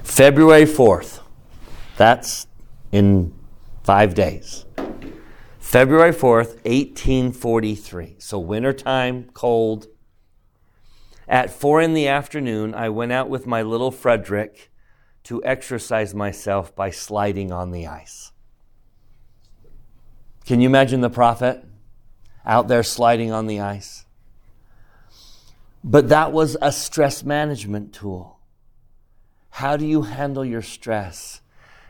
February 0.02 0.66
4th. 0.66 1.20
That's 1.98 2.48
in 2.92 3.32
five 3.84 4.16
days. 4.16 4.66
February 5.60 6.14
4th, 6.14 6.56
1843. 6.66 8.16
So, 8.18 8.40
wintertime, 8.40 9.30
cold. 9.34 9.88
At 11.28 11.50
four 11.50 11.82
in 11.82 11.94
the 11.94 12.08
afternoon, 12.08 12.74
I 12.74 12.90
went 12.90 13.12
out 13.12 13.30
with 13.30 13.48
my 13.48 13.62
little 13.62 13.92
Frederick 13.92 14.72
to 15.24 15.44
exercise 15.46 16.14
myself 16.14 16.76
by 16.76 16.90
sliding 16.90 17.52
on 17.52 17.72
the 17.72 17.88
ice. 17.88 18.32
Can 20.46 20.60
you 20.60 20.68
imagine 20.68 21.02
the 21.02 21.10
prophet 21.10 21.64
out 22.46 22.68
there 22.68 22.84
sliding 22.84 23.32
on 23.32 23.48
the 23.48 23.62
ice? 23.62 24.06
But 25.84 26.10
that 26.10 26.34
was 26.34 26.58
a 26.62 26.72
stress 26.72 27.24
management 27.24 27.94
tool. 27.94 28.40
How 29.52 29.78
do 29.78 29.86
you 29.86 30.02
handle 30.02 30.44
your 30.44 30.62
stress? 30.62 31.42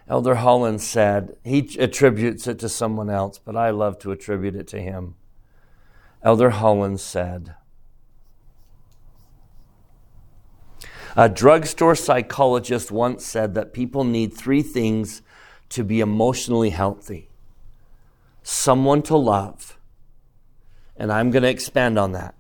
Elder 0.07 0.35
Holland 0.35 0.81
said, 0.81 1.37
he 1.43 1.75
attributes 1.79 2.45
it 2.45 2.59
to 2.59 2.69
someone 2.69 3.09
else, 3.09 3.39
but 3.39 3.55
I 3.55 3.69
love 3.69 3.97
to 3.99 4.11
attribute 4.11 4.55
it 4.55 4.67
to 4.69 4.81
him. 4.81 5.15
Elder 6.21 6.51
Holland 6.51 6.99
said, 6.99 7.55
A 11.15 11.29
drugstore 11.29 11.95
psychologist 11.95 12.91
once 12.91 13.25
said 13.25 13.53
that 13.53 13.73
people 13.73 14.03
need 14.03 14.33
three 14.33 14.63
things 14.63 15.21
to 15.69 15.83
be 15.83 15.99
emotionally 15.99 16.71
healthy 16.71 17.29
someone 18.45 19.01
to 19.01 19.15
love, 19.15 19.79
and 20.97 21.11
I'm 21.11 21.31
going 21.31 21.43
to 21.43 21.49
expand 21.49 21.97
on 21.97 22.11
that 22.11 22.35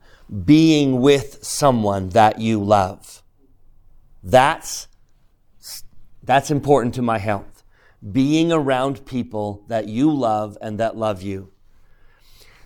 being 0.45 0.99
with 0.99 1.43
someone 1.43 2.09
that 2.09 2.39
you 2.39 2.61
love. 2.61 3.23
That's, 4.21 4.87
that's 6.21 6.49
important 6.49 6.95
to 6.95 7.01
my 7.01 7.19
health. 7.19 7.63
Being 8.11 8.51
around 8.51 9.05
people 9.05 9.63
that 9.67 9.87
you 9.87 10.11
love 10.11 10.57
and 10.61 10.79
that 10.79 10.97
love 10.97 11.21
you. 11.21 11.52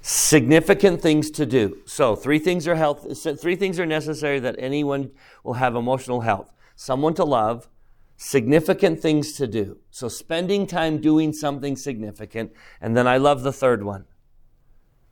Significant 0.10 1.02
things 1.02 1.30
to 1.32 1.46
do. 1.46 1.80
So, 1.84 2.16
three 2.16 2.40
things 2.40 2.66
are 2.66 2.76
health, 2.76 3.06
three 3.42 3.58
things 3.58 3.78
are 3.78 3.86
necessary 3.86 4.40
that 4.40 4.56
anyone 4.58 5.12
will 5.44 5.56
have 5.56 5.76
emotional 5.76 6.22
health. 6.22 6.54
Someone 6.78 7.14
to 7.16 7.26
love, 7.26 7.68
significant 8.16 9.02
things 9.02 9.34
to 9.34 9.48
do. 9.48 9.80
So, 9.92 10.08
spending 10.08 10.66
time 10.66 11.02
doing 11.02 11.34
something 11.34 11.76
significant. 11.76 12.54
And 12.80 12.96
then 12.96 13.06
I 13.06 13.18
love 13.18 13.44
the 13.44 13.52
third 13.52 13.84
one 13.84 14.06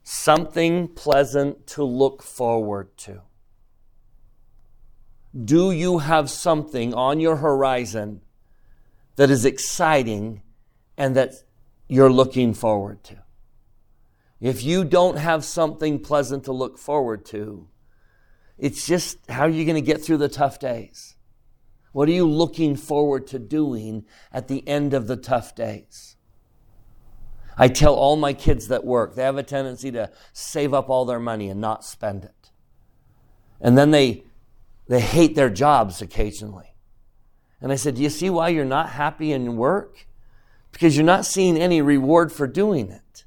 something 0.02 0.88
pleasant 0.88 1.66
to 1.66 1.84
look 1.84 2.22
forward 2.22 2.96
to. 2.96 3.20
Do 5.44 5.72
you 5.72 5.98
have 5.98 6.30
something 6.30 6.94
on 6.94 7.20
your 7.20 7.36
horizon 7.36 8.22
that 9.16 9.28
is 9.28 9.44
exciting 9.44 10.40
and 10.96 11.14
that 11.16 11.34
you're 11.86 12.10
looking 12.10 12.54
forward 12.54 13.04
to? 13.04 13.25
If 14.40 14.62
you 14.62 14.84
don't 14.84 15.16
have 15.16 15.44
something 15.44 16.00
pleasant 16.00 16.44
to 16.44 16.52
look 16.52 16.78
forward 16.78 17.24
to, 17.26 17.68
it's 18.58 18.86
just 18.86 19.18
how 19.30 19.42
are 19.42 19.50
you 19.50 19.64
going 19.64 19.76
to 19.76 19.80
get 19.80 20.02
through 20.02 20.18
the 20.18 20.28
tough 20.28 20.58
days? 20.58 21.16
What 21.92 22.08
are 22.08 22.12
you 22.12 22.28
looking 22.28 22.76
forward 22.76 23.26
to 23.28 23.38
doing 23.38 24.04
at 24.32 24.48
the 24.48 24.66
end 24.68 24.92
of 24.92 25.06
the 25.06 25.16
tough 25.16 25.54
days? 25.54 26.16
I 27.56 27.68
tell 27.68 27.94
all 27.94 28.16
my 28.16 28.34
kids 28.34 28.68
that 28.68 28.84
work, 28.84 29.14
they 29.14 29.22
have 29.22 29.38
a 29.38 29.42
tendency 29.42 29.90
to 29.92 30.10
save 30.32 30.74
up 30.74 30.90
all 30.90 31.06
their 31.06 31.18
money 31.18 31.48
and 31.48 31.60
not 31.60 31.84
spend 31.84 32.24
it. 32.24 32.50
And 33.60 33.78
then 33.78 33.90
they, 33.90 34.24
they 34.88 35.00
hate 35.00 35.34
their 35.34 35.48
jobs 35.48 36.02
occasionally. 36.02 36.74
And 37.62 37.72
I 37.72 37.76
said, 37.76 37.94
Do 37.94 38.02
you 38.02 38.10
see 38.10 38.28
why 38.28 38.50
you're 38.50 38.66
not 38.66 38.90
happy 38.90 39.32
in 39.32 39.56
work? 39.56 40.06
Because 40.72 40.96
you're 40.96 41.06
not 41.06 41.24
seeing 41.24 41.56
any 41.56 41.80
reward 41.80 42.30
for 42.30 42.46
doing 42.46 42.90
it. 42.90 43.24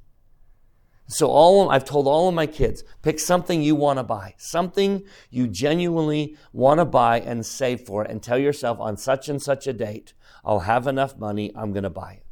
So 1.09 1.27
all 1.27 1.69
I've 1.69 1.85
told 1.85 2.07
all 2.07 2.29
of 2.29 2.35
my 2.35 2.47
kids, 2.47 2.83
pick 3.01 3.19
something 3.19 3.61
you 3.61 3.75
want 3.75 3.99
to 3.99 4.03
buy, 4.03 4.35
something 4.37 5.03
you 5.29 5.47
genuinely 5.47 6.37
want 6.53 6.79
to 6.79 6.85
buy 6.85 7.19
and 7.19 7.45
save 7.45 7.81
for 7.81 8.05
it, 8.05 8.11
and 8.11 8.23
tell 8.23 8.37
yourself 8.37 8.79
on 8.79 8.95
such 8.95 9.27
and 9.27 9.41
such 9.41 9.67
a 9.67 9.73
date, 9.73 10.13
I'll 10.45 10.61
have 10.61 10.87
enough 10.87 11.17
money, 11.17 11.51
I'm 11.55 11.73
going 11.73 11.83
to 11.83 11.89
buy 11.89 12.13
it 12.13 12.25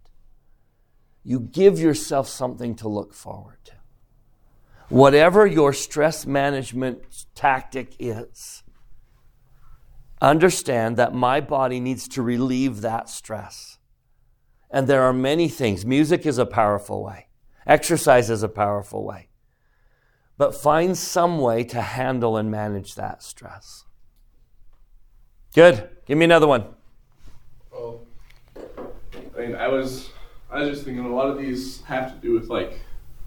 you 1.28 1.42
give 1.42 1.78
yourself 1.78 2.26
something 2.26 2.74
to 2.74 2.88
look 2.88 3.14
forward 3.14 3.58
to. 3.66 3.74
Whatever 4.88 5.46
your 5.46 5.74
stress 5.74 6.26
management 6.26 7.26
tactic 7.36 7.98
is, 8.00 8.64
understand 10.22 10.96
that 10.96 11.14
my 11.14 11.42
body 11.42 11.82
needs 11.82 12.08
to 12.08 12.22
relieve 12.22 12.80
that 12.80 13.10
stress. 13.10 13.78
And 14.72 14.88
there 14.88 15.02
are 15.02 15.12
many 15.12 15.50
things. 15.50 15.86
Music 15.86 16.26
is 16.26 16.38
a 16.38 16.46
powerful 16.46 17.04
way, 17.04 17.27
exercise 17.68 18.30
is 18.30 18.44
a 18.44 18.50
powerful 18.50 19.04
way. 19.04 19.28
But 20.38 20.56
find 20.56 20.98
some 20.98 21.40
way 21.40 21.64
to 21.66 21.82
handle 21.82 22.38
and 22.38 22.50
manage 22.50 22.96
that 22.96 23.24
stress. 23.24 23.86
Good. 25.54 25.90
Give 26.06 26.18
me 26.18 26.26
another 26.26 26.48
one. 26.48 26.66
Well, 27.72 28.06
I 29.36 29.40
mean, 29.40 29.56
I 29.56 29.68
was 29.68 30.10
I 30.50 30.62
was 30.62 30.70
just 30.70 30.86
thinking 30.86 31.04
a 31.04 31.14
lot 31.14 31.28
of 31.28 31.38
these 31.38 31.82
have 31.84 32.14
to 32.14 32.18
do 32.20 32.34
with 32.34 32.50
like, 32.50 32.80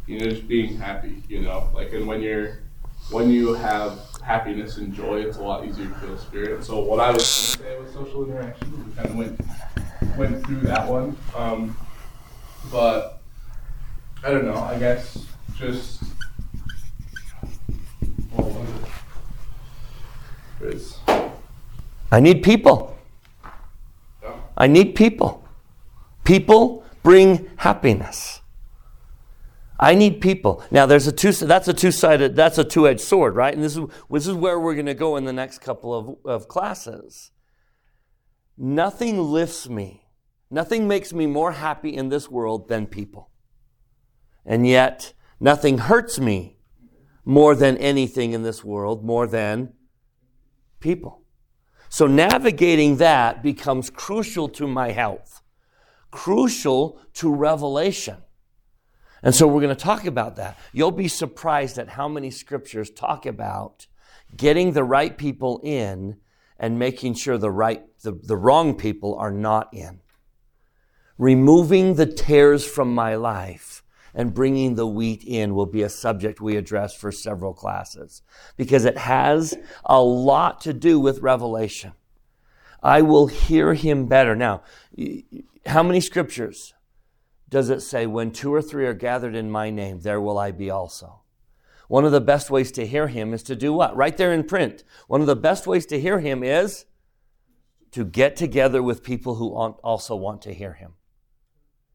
you 0.06 0.18
know, 0.18 0.30
just 0.30 0.48
being 0.48 0.76
happy, 0.76 1.22
you 1.28 1.42
know, 1.42 1.68
like, 1.74 1.92
and 1.92 2.06
when 2.06 2.22
you're, 2.22 2.60
when 3.10 3.30
you 3.30 3.54
have 3.54 3.98
happiness 4.24 4.78
and 4.78 4.94
joy, 4.94 5.20
it's 5.20 5.36
a 5.36 5.42
lot 5.42 5.66
easier 5.66 5.86
to 5.86 5.94
feel 5.96 6.16
spirit. 6.16 6.64
So 6.64 6.80
what 6.80 7.00
I 7.00 7.10
was 7.10 7.56
going 7.56 7.70
to 7.70 7.76
say 7.76 7.80
was 7.80 7.92
social 7.92 8.24
interaction. 8.24 8.86
We 8.86 8.92
kind 8.94 9.08
of 9.08 9.16
went 9.16 9.40
went 10.16 10.46
through 10.46 10.60
that 10.62 10.88
one, 10.88 11.16
um, 11.36 11.76
but 12.70 13.19
I 14.22 14.30
don't 14.30 14.44
know. 14.44 14.54
I 14.54 14.78
guess 14.78 15.26
just. 15.56 16.02
Well, 18.32 18.66
I 22.12 22.20
need 22.20 22.42
people. 22.42 22.98
Yeah. 24.22 24.34
I 24.56 24.66
need 24.66 24.94
people. 24.94 25.42
People 26.24 26.84
bring 27.02 27.50
happiness. 27.56 28.40
I 29.78 29.94
need 29.94 30.20
people. 30.20 30.62
Now 30.70 30.84
there's 30.84 31.06
a 31.06 31.12
two 31.12 31.32
that's 31.32 31.66
a 31.68 31.72
two-sided 31.72 32.36
that's 32.36 32.58
a 32.58 32.64
two-edged 32.64 33.00
sword, 33.00 33.34
right? 33.34 33.54
And 33.54 33.64
this 33.64 33.78
is 33.78 33.86
this 34.10 34.26
is 34.26 34.34
where 34.34 34.60
we're 34.60 34.74
going 34.74 34.86
to 34.86 34.94
go 34.94 35.16
in 35.16 35.24
the 35.24 35.32
next 35.32 35.60
couple 35.60 35.94
of, 35.94 36.16
of 36.26 36.48
classes. 36.48 37.30
Nothing 38.58 39.18
lifts 39.18 39.66
me. 39.70 40.04
Nothing 40.50 40.86
makes 40.86 41.14
me 41.14 41.26
more 41.26 41.52
happy 41.52 41.96
in 41.96 42.10
this 42.10 42.28
world 42.28 42.68
than 42.68 42.86
people. 42.86 43.29
And 44.44 44.66
yet 44.66 45.12
nothing 45.38 45.78
hurts 45.78 46.18
me 46.18 46.58
more 47.24 47.54
than 47.54 47.76
anything 47.78 48.32
in 48.32 48.42
this 48.42 48.64
world, 48.64 49.04
more 49.04 49.26
than 49.26 49.72
people. 50.80 51.22
So 51.88 52.06
navigating 52.06 52.96
that 52.96 53.42
becomes 53.42 53.90
crucial 53.90 54.48
to 54.50 54.66
my 54.66 54.92
health 54.92 55.40
crucial 56.10 57.00
to 57.14 57.32
revelation. 57.32 58.16
And 59.22 59.34
so 59.34 59.46
we're 59.46 59.60
going 59.60 59.74
to 59.74 59.82
talk 59.82 60.06
about 60.06 60.36
that. 60.36 60.58
You'll 60.72 60.90
be 60.90 61.08
surprised 61.08 61.78
at 61.78 61.90
how 61.90 62.08
many 62.08 62.30
scriptures 62.30 62.90
talk 62.90 63.26
about 63.26 63.86
getting 64.36 64.72
the 64.72 64.84
right 64.84 65.16
people 65.16 65.60
in 65.62 66.16
and 66.58 66.78
making 66.78 67.14
sure 67.14 67.38
the 67.38 67.50
right 67.50 67.84
the, 68.02 68.12
the 68.12 68.36
wrong 68.36 68.74
people 68.74 69.14
are 69.16 69.30
not 69.30 69.68
in. 69.72 70.00
Removing 71.18 71.94
the 71.94 72.06
tares 72.06 72.66
from 72.66 72.94
my 72.94 73.14
life 73.14 73.79
and 74.14 74.34
bringing 74.34 74.74
the 74.74 74.86
wheat 74.86 75.22
in 75.24 75.54
will 75.54 75.66
be 75.66 75.82
a 75.82 75.88
subject 75.88 76.40
we 76.40 76.56
address 76.56 76.94
for 76.94 77.12
several 77.12 77.54
classes 77.54 78.22
because 78.56 78.84
it 78.84 78.98
has 78.98 79.56
a 79.84 80.00
lot 80.00 80.60
to 80.62 80.72
do 80.72 80.98
with 80.98 81.20
revelation. 81.20 81.92
I 82.82 83.02
will 83.02 83.26
hear 83.26 83.74
him 83.74 84.06
better. 84.06 84.34
Now, 84.34 84.62
how 85.66 85.82
many 85.82 86.00
scriptures 86.00 86.74
does 87.48 87.68
it 87.68 87.80
say, 87.80 88.06
when 88.06 88.30
two 88.30 88.54
or 88.54 88.62
three 88.62 88.86
are 88.86 88.94
gathered 88.94 89.34
in 89.34 89.50
my 89.50 89.70
name, 89.70 90.00
there 90.00 90.20
will 90.20 90.38
I 90.38 90.52
be 90.52 90.70
also? 90.70 91.20
One 91.88 92.04
of 92.04 92.12
the 92.12 92.20
best 92.20 92.50
ways 92.50 92.70
to 92.72 92.86
hear 92.86 93.08
him 93.08 93.34
is 93.34 93.42
to 93.42 93.56
do 93.56 93.72
what? 93.72 93.96
Right 93.96 94.16
there 94.16 94.32
in 94.32 94.44
print. 94.44 94.84
One 95.08 95.20
of 95.20 95.26
the 95.26 95.34
best 95.34 95.66
ways 95.66 95.84
to 95.86 96.00
hear 96.00 96.20
him 96.20 96.44
is 96.44 96.86
to 97.90 98.04
get 98.04 98.36
together 98.36 98.80
with 98.80 99.02
people 99.02 99.34
who 99.34 99.52
also 99.52 100.14
want 100.14 100.42
to 100.42 100.54
hear 100.54 100.74
him. 100.74 100.92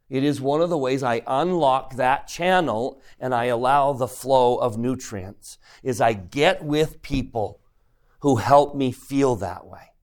It 0.10 0.24
is 0.24 0.40
one 0.40 0.62
of 0.62 0.70
the 0.70 0.78
ways 0.78 1.02
I 1.02 1.24
unlock 1.26 1.96
that 1.96 2.28
channel 2.28 3.02
and 3.20 3.34
I 3.34 3.46
allow 3.46 3.94
the 3.94 4.08
flow 4.08 4.58
of 4.58 4.78
nutrients 4.78 5.58
is 5.82 6.00
I 6.00 6.14
get 6.14 6.64
with 6.64 7.02
people 7.02 7.60
who 8.20 8.36
help 8.38 8.76
me 8.76 8.92
feel 8.92 9.36
that 9.38 9.66
way. 9.66 9.94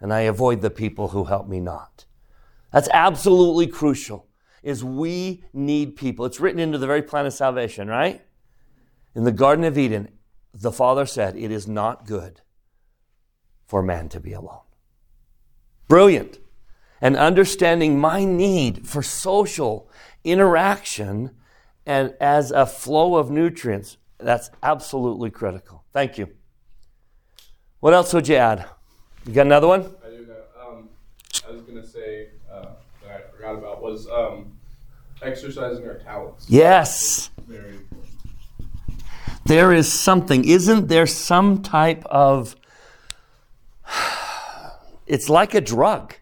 And 0.00 0.12
I 0.12 0.20
avoid 0.20 0.62
the 0.62 0.70
people 0.70 1.08
who 1.08 1.24
help 1.24 1.48
me 1.48 1.60
not. 1.60 2.06
That's 2.72 2.88
absolutely 2.92 3.66
crucial. 3.66 4.26
Is 4.62 4.84
we 4.84 5.44
need 5.52 5.96
people. 5.96 6.24
It's 6.24 6.40
written 6.40 6.60
into 6.60 6.78
the 6.78 6.86
very 6.86 7.02
plan 7.02 7.26
of 7.26 7.32
salvation, 7.32 7.88
right? 7.88 8.22
In 9.14 9.24
the 9.24 9.32
Garden 9.32 9.64
of 9.64 9.76
Eden, 9.76 10.08
the 10.52 10.72
Father 10.72 11.06
said, 11.06 11.36
It 11.36 11.50
is 11.50 11.66
not 11.66 12.06
good 12.06 12.42
for 13.66 13.82
man 13.82 14.08
to 14.10 14.20
be 14.20 14.32
alone. 14.32 14.60
Brilliant. 15.88 16.38
And 17.00 17.16
understanding 17.16 17.98
my 17.98 18.24
need 18.24 18.86
for 18.86 19.02
social 19.02 19.90
interaction 20.24 21.30
and 21.86 22.14
as 22.20 22.50
a 22.50 22.66
flow 22.66 23.16
of 23.16 23.30
nutrients, 23.30 23.96
that's 24.18 24.50
absolutely 24.62 25.30
critical. 25.30 25.84
Thank 25.92 26.18
you. 26.18 26.28
What 27.80 27.94
else 27.94 28.12
would 28.12 28.28
you 28.28 28.36
add? 28.36 28.66
You 29.26 29.32
got 29.32 29.46
another 29.46 29.66
one? 29.66 29.94
I 30.04 30.10
do. 30.10 30.26
Um, 30.60 30.88
I 31.48 31.50
was 31.50 31.62
going 31.62 31.80
to 31.80 31.86
say, 31.86 32.28
uh, 32.52 32.66
that 33.02 33.10
I 33.10 33.36
forgot 33.36 33.54
about 33.54 33.82
was 33.82 34.06
um, 34.08 34.52
exercising 35.22 35.86
our 35.86 35.98
talents. 35.98 36.46
Yes. 36.48 37.30
There 39.46 39.72
is 39.72 39.92
something, 39.92 40.44
isn't 40.44 40.88
there 40.88 41.06
some 41.06 41.62
type 41.62 42.04
of. 42.06 42.56
It's 45.06 45.28
like 45.28 45.54
a 45.54 45.60
drug. 45.60 46.14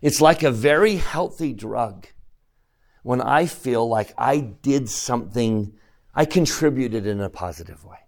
It's 0.00 0.20
like 0.20 0.42
a 0.42 0.50
very 0.50 0.96
healthy 0.96 1.52
drug 1.52 2.06
when 3.02 3.20
I 3.20 3.46
feel 3.46 3.88
like 3.88 4.12
I 4.18 4.40
did 4.40 4.88
something, 4.88 5.72
I 6.14 6.24
contributed 6.24 7.06
in 7.06 7.20
a 7.20 7.30
positive 7.30 7.84
way. 7.84 7.98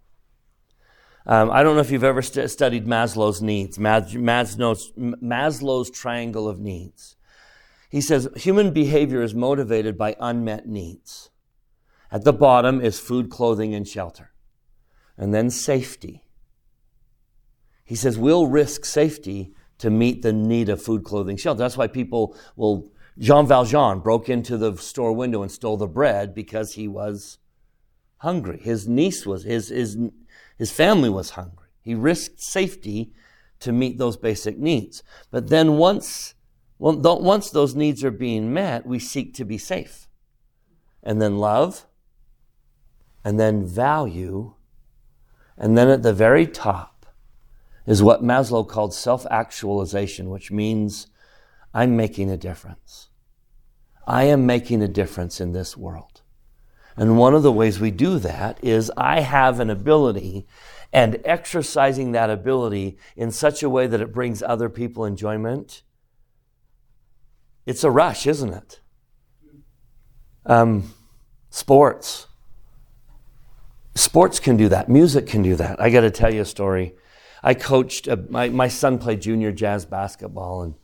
Um, 1.25 1.49
I 1.51 1.63
don't 1.63 1.75
know 1.75 1.81
if 1.81 1.89
you've 1.89 2.03
ever 2.03 2.21
st- 2.21 2.51
studied 2.51 2.85
Maslow's 2.85 3.41
needs, 3.41 3.77
Maslow's, 3.77 4.91
Maslow's 4.97 5.89
triangle 5.89 6.49
of 6.49 6.59
needs. 6.59 7.15
He 7.89 8.01
says 8.01 8.27
human 8.35 8.71
behavior 8.71 9.21
is 9.21 9.33
motivated 9.33 9.97
by 9.97 10.15
unmet 10.19 10.67
needs. 10.67 11.29
At 12.11 12.23
the 12.23 12.33
bottom 12.33 12.81
is 12.81 12.99
food, 12.99 13.29
clothing, 13.29 13.73
and 13.73 13.87
shelter. 13.87 14.31
And 15.17 15.33
then 15.33 15.49
safety. 15.49 16.25
He 17.85 17.95
says 17.95 18.17
we'll 18.17 18.47
risk 18.47 18.83
safety 18.85 19.53
to 19.79 19.89
meet 19.89 20.21
the 20.21 20.33
need 20.33 20.69
of 20.69 20.81
food, 20.81 21.03
clothing, 21.03 21.37
shelter. 21.37 21.59
That's 21.59 21.77
why 21.77 21.87
people 21.87 22.35
will. 22.55 22.91
Jean 23.19 23.45
Valjean 23.45 23.99
broke 23.99 24.27
into 24.27 24.57
the 24.57 24.75
store 24.77 25.13
window 25.13 25.43
and 25.43 25.51
stole 25.51 25.77
the 25.77 25.87
bread 25.87 26.33
because 26.33 26.73
he 26.73 26.87
was 26.87 27.37
hungry. 28.17 28.59
His 28.59 28.87
niece 28.87 29.25
was, 29.25 29.43
his, 29.43 29.67
his, 29.69 29.97
his 30.57 30.71
family 30.71 31.09
was 31.09 31.31
hungry. 31.31 31.67
He 31.81 31.93
risked 31.93 32.41
safety 32.41 33.11
to 33.59 33.71
meet 33.71 33.97
those 33.97 34.17
basic 34.17 34.57
needs. 34.57 35.03
But 35.29 35.49
then 35.49 35.77
once, 35.77 36.33
once 36.79 37.49
those 37.49 37.75
needs 37.75 38.03
are 38.03 38.11
being 38.11 38.53
met, 38.53 38.85
we 38.85 38.97
seek 38.97 39.33
to 39.35 39.45
be 39.45 39.57
safe. 39.57 40.07
And 41.03 41.21
then 41.21 41.37
love, 41.37 41.85
and 43.23 43.39
then 43.39 43.65
value, 43.65 44.55
and 45.57 45.77
then 45.77 45.89
at 45.89 46.03
the 46.03 46.13
very 46.13 46.47
top, 46.47 46.92
is 47.85 48.01
what 48.01 48.23
Maslow 48.23 48.67
called 48.67 48.93
self 48.93 49.25
actualization, 49.29 50.29
which 50.29 50.51
means 50.51 51.07
I'm 51.73 51.95
making 51.95 52.29
a 52.29 52.37
difference. 52.37 53.09
I 54.07 54.23
am 54.25 54.45
making 54.45 54.81
a 54.81 54.87
difference 54.87 55.39
in 55.39 55.53
this 55.53 55.77
world. 55.77 56.21
And 56.95 57.17
one 57.17 57.33
of 57.33 57.43
the 57.43 57.51
ways 57.51 57.79
we 57.79 57.91
do 57.91 58.19
that 58.19 58.59
is 58.61 58.91
I 58.95 59.21
have 59.21 59.59
an 59.59 59.69
ability 59.69 60.45
and 60.91 61.19
exercising 61.25 62.11
that 62.11 62.29
ability 62.29 62.97
in 63.15 63.31
such 63.31 63.63
a 63.63 63.69
way 63.69 63.87
that 63.87 64.01
it 64.01 64.13
brings 64.13 64.43
other 64.43 64.69
people 64.69 65.05
enjoyment. 65.05 65.81
It's 67.65 67.83
a 67.83 67.89
rush, 67.89 68.27
isn't 68.27 68.53
it? 68.53 68.81
Um, 70.45 70.93
sports. 71.49 72.27
Sports 73.95 74.39
can 74.39 74.57
do 74.57 74.69
that. 74.69 74.89
Music 74.89 75.25
can 75.25 75.41
do 75.41 75.55
that. 75.55 75.81
I 75.81 75.89
got 75.89 76.01
to 76.01 76.11
tell 76.11 76.31
you 76.31 76.41
a 76.41 76.45
story. 76.45 76.93
I 77.43 77.53
coached, 77.53 78.07
a, 78.07 78.15
my, 78.15 78.49
my 78.49 78.69
son 78.69 78.97
played 78.97 79.21
junior 79.21 79.51
jazz 79.51 79.85
basketball, 79.85 80.63
and 80.63 80.75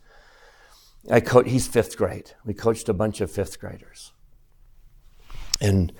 I 1.10 1.20
coach, 1.20 1.48
he's 1.48 1.66
fifth 1.66 1.96
grade. 1.96 2.32
We 2.44 2.52
coached 2.52 2.88
a 2.88 2.94
bunch 2.94 3.20
of 3.20 3.30
fifth 3.30 3.58
graders. 3.58 4.12
And 5.60 5.92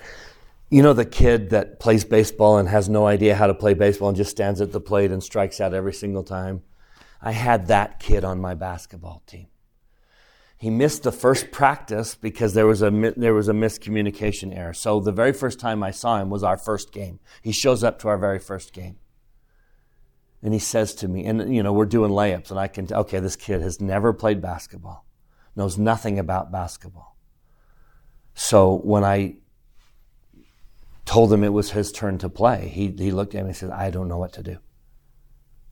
you 0.68 0.82
know 0.82 0.92
the 0.92 1.04
kid 1.04 1.50
that 1.50 1.80
plays 1.80 2.04
baseball 2.04 2.58
and 2.58 2.68
has 2.68 2.88
no 2.88 3.06
idea 3.06 3.34
how 3.34 3.46
to 3.46 3.54
play 3.54 3.74
baseball 3.74 4.08
and 4.08 4.16
just 4.16 4.30
stands 4.30 4.60
at 4.60 4.72
the 4.72 4.80
plate 4.80 5.10
and 5.10 5.22
strikes 5.22 5.60
out 5.60 5.74
every 5.74 5.94
single 5.94 6.22
time? 6.22 6.62
I 7.22 7.32
had 7.32 7.66
that 7.66 7.98
kid 7.98 8.24
on 8.24 8.40
my 8.40 8.54
basketball 8.54 9.22
team. 9.26 9.48
He 10.56 10.70
missed 10.70 11.02
the 11.02 11.12
first 11.12 11.50
practice 11.50 12.14
because 12.14 12.52
there 12.52 12.66
was 12.66 12.82
a 12.82 12.90
there 13.16 13.32
was 13.32 13.48
a 13.48 13.54
miscommunication 13.54 14.56
error. 14.56 14.74
So 14.74 15.00
the 15.00 15.12
very 15.12 15.32
first 15.32 15.58
time 15.58 15.82
I 15.82 15.90
saw 15.90 16.20
him 16.20 16.28
was 16.28 16.44
our 16.44 16.58
first 16.58 16.92
game. 16.92 17.18
He 17.42 17.50
shows 17.50 17.82
up 17.82 17.98
to 18.00 18.08
our 18.08 18.18
very 18.18 18.38
first 18.38 18.74
game. 18.74 18.99
And 20.42 20.54
he 20.54 20.58
says 20.58 20.94
to 20.96 21.08
me, 21.08 21.26
and 21.26 21.54
you 21.54 21.62
know, 21.62 21.72
we're 21.72 21.84
doing 21.84 22.10
layups, 22.10 22.50
and 22.50 22.58
I 22.58 22.66
can, 22.66 22.88
okay, 22.90 23.20
this 23.20 23.36
kid 23.36 23.60
has 23.60 23.80
never 23.80 24.12
played 24.12 24.40
basketball, 24.40 25.06
knows 25.54 25.76
nothing 25.76 26.18
about 26.18 26.50
basketball. 26.50 27.16
So 28.34 28.76
when 28.76 29.04
I 29.04 29.36
told 31.04 31.32
him 31.32 31.44
it 31.44 31.52
was 31.52 31.72
his 31.72 31.92
turn 31.92 32.16
to 32.18 32.28
play, 32.28 32.68
he, 32.68 32.88
he 32.88 33.10
looked 33.10 33.34
at 33.34 33.42
me 33.42 33.48
and 33.48 33.56
said, 33.56 33.70
I 33.70 33.90
don't 33.90 34.08
know 34.08 34.16
what 34.16 34.32
to 34.34 34.42
do. 34.42 34.58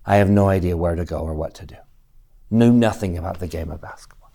I 0.05 0.17
have 0.17 0.29
no 0.29 0.49
idea 0.49 0.77
where 0.77 0.95
to 0.95 1.05
go 1.05 1.21
or 1.21 1.35
what 1.35 1.55
to 1.55 1.67
do. 1.67 1.77
Knew 2.51 2.73
nothing 2.73 3.17
about 3.17 3.41
the 3.41 3.47
game 3.47 3.71
of 3.71 3.81
basketball. 3.81 4.33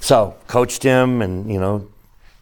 So 0.00 0.36
coached 0.46 0.82
him, 0.82 1.20
and 1.20 1.50
you 1.52 1.60
know, 1.60 1.88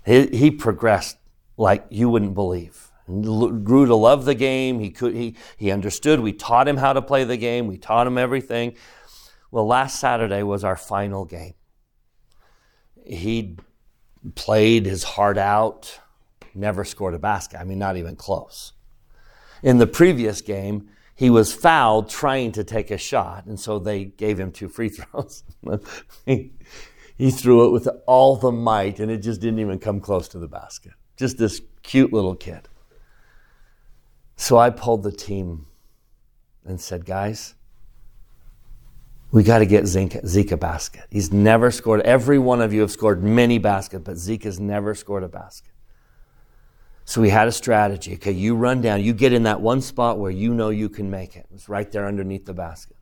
he, 0.07 0.27
he 0.29 0.51
progressed 0.51 1.17
like 1.57 1.87
you 1.91 2.09
wouldn't 2.09 2.35
believe 2.35 2.88
grew 3.09 3.87
to 3.87 3.95
love 3.95 4.25
the 4.25 4.35
game. 4.35 4.81
He 4.81 4.91
could 4.91 5.15
he 5.15 5.37
he 5.57 5.71
understood. 5.71 6.21
We 6.21 6.33
taught 6.33 6.69
him 6.69 6.77
how 6.77 6.93
to 6.93 7.03
play 7.03 7.25
the 7.25 7.37
game. 7.37 7.67
We 7.67 7.79
taught 7.79 8.07
him 8.07 8.19
everything. 8.19 8.77
Well, 9.51 9.67
last 9.67 9.99
Saturday 9.99 10.43
was 10.43 10.63
our 10.63 10.77
final 10.77 11.25
game. 11.25 11.55
He 13.07 13.57
played 14.35 14.85
his 14.85 15.05
heart 15.05 15.39
out, 15.39 16.01
never 16.55 16.85
scored 16.85 17.15
a 17.15 17.19
basket. 17.19 17.59
I 17.59 17.65
mean, 17.65 17.79
not 17.79 17.97
even 17.97 18.17
close. 18.17 18.73
In 19.63 19.79
the 19.79 19.87
previous 19.87 20.43
game, 20.43 20.91
he 21.15 21.31
was 21.31 21.53
fouled 21.53 22.11
trying 22.11 22.53
to 22.53 22.63
take 22.63 22.91
a 22.91 22.99
shot, 22.99 23.47
and 23.47 23.59
so 23.59 23.79
they 23.79 24.05
gave 24.05 24.39
him 24.39 24.53
two 24.53 24.69
free 24.69 24.89
throws. 24.91 25.43
he, 26.27 26.53
he 27.17 27.31
threw 27.31 27.67
it 27.67 27.73
with 27.73 27.89
all 28.07 28.37
the 28.37 28.53
might, 28.53 29.01
and 29.01 29.11
it 29.11 29.19
just 29.19 29.41
didn't 29.41 29.59
even 29.61 29.79
come 29.79 30.01
close 30.01 30.29
to 30.29 30.39
the 30.39 30.47
basket. 30.47 30.93
Just 31.17 31.39
this 31.39 31.61
cute 31.83 32.13
little 32.13 32.37
kid. 32.37 32.69
So 34.41 34.57
I 34.57 34.71
pulled 34.71 35.03
the 35.03 35.11
team 35.11 35.67
and 36.65 36.81
said, 36.81 37.05
guys, 37.05 37.57
we 39.33 39.43
got 39.43 39.59
to 39.59 39.67
get 39.67 39.87
Zeke, 39.87 40.53
a 40.53 40.57
basket. 40.57 41.07
He's 41.11 41.33
never 41.33 41.73
scored. 41.73 42.03
Every 42.03 42.39
one 42.39 42.63
of 42.63 42.73
you 42.73 42.81
have 42.83 42.93
scored 42.93 43.23
many 43.23 43.59
baskets, 43.59 44.05
but 44.05 44.17
Zeke 44.17 44.45
has 44.45 44.61
never 44.61 44.95
scored 44.95 45.25
a 45.25 45.29
basket. 45.29 45.73
So 47.05 47.21
we 47.21 47.31
had 47.31 47.49
a 47.49 47.53
strategy. 47.53 48.15
Okay, 48.15 48.31
you 48.31 48.55
run 48.55 48.81
down, 48.81 49.03
you 49.03 49.13
get 49.13 49.33
in 49.33 49.43
that 49.43 49.61
one 49.61 49.81
spot 49.81 50.19
where 50.19 50.31
you 50.31 50.55
know 50.55 50.71
you 50.71 50.89
can 50.89 51.11
make 51.11 51.35
it. 51.35 51.47
It's 51.53 51.69
right 51.69 51.91
there 51.91 52.07
underneath 52.07 52.47
the 52.47 52.55
basket. 52.55 52.97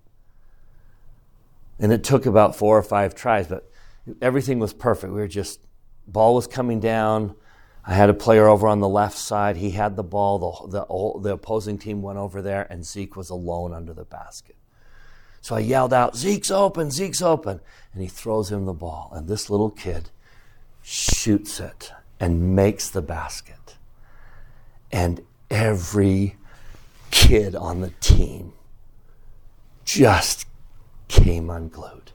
And 1.78 1.92
it 1.92 2.02
took 2.02 2.24
about 2.24 2.56
four 2.56 2.78
or 2.78 2.82
five 2.82 3.14
tries, 3.14 3.46
but 3.46 3.70
everything 4.22 4.58
was 4.58 4.72
perfect. 4.72 5.12
We 5.12 5.20
were 5.20 5.28
just, 5.28 5.60
ball 6.08 6.34
was 6.34 6.46
coming 6.46 6.80
down. 6.80 7.34
I 7.86 7.94
had 7.94 8.10
a 8.10 8.14
player 8.14 8.48
over 8.48 8.66
on 8.66 8.80
the 8.80 8.88
left 8.88 9.16
side. 9.16 9.56
He 9.56 9.70
had 9.70 9.94
the 9.94 10.02
ball. 10.02 10.66
The, 10.66 10.80
the, 10.80 11.20
the 11.20 11.34
opposing 11.34 11.78
team 11.78 12.02
went 12.02 12.18
over 12.18 12.42
there, 12.42 12.66
and 12.68 12.84
Zeke 12.84 13.14
was 13.14 13.30
alone 13.30 13.72
under 13.72 13.94
the 13.94 14.04
basket. 14.04 14.56
So 15.40 15.54
I 15.54 15.60
yelled 15.60 15.92
out, 15.92 16.16
Zeke's 16.16 16.50
open, 16.50 16.90
Zeke's 16.90 17.22
open. 17.22 17.60
And 17.92 18.02
he 18.02 18.08
throws 18.08 18.50
him 18.50 18.64
the 18.64 18.72
ball. 18.72 19.12
And 19.14 19.28
this 19.28 19.48
little 19.48 19.70
kid 19.70 20.10
shoots 20.82 21.60
it 21.60 21.92
and 22.18 22.56
makes 22.56 22.90
the 22.90 23.02
basket. 23.02 23.76
And 24.90 25.22
every 25.48 26.34
kid 27.12 27.54
on 27.54 27.80
the 27.82 27.90
team 28.00 28.54
just 29.84 30.48
came 31.06 31.48
unglued. 31.48 32.10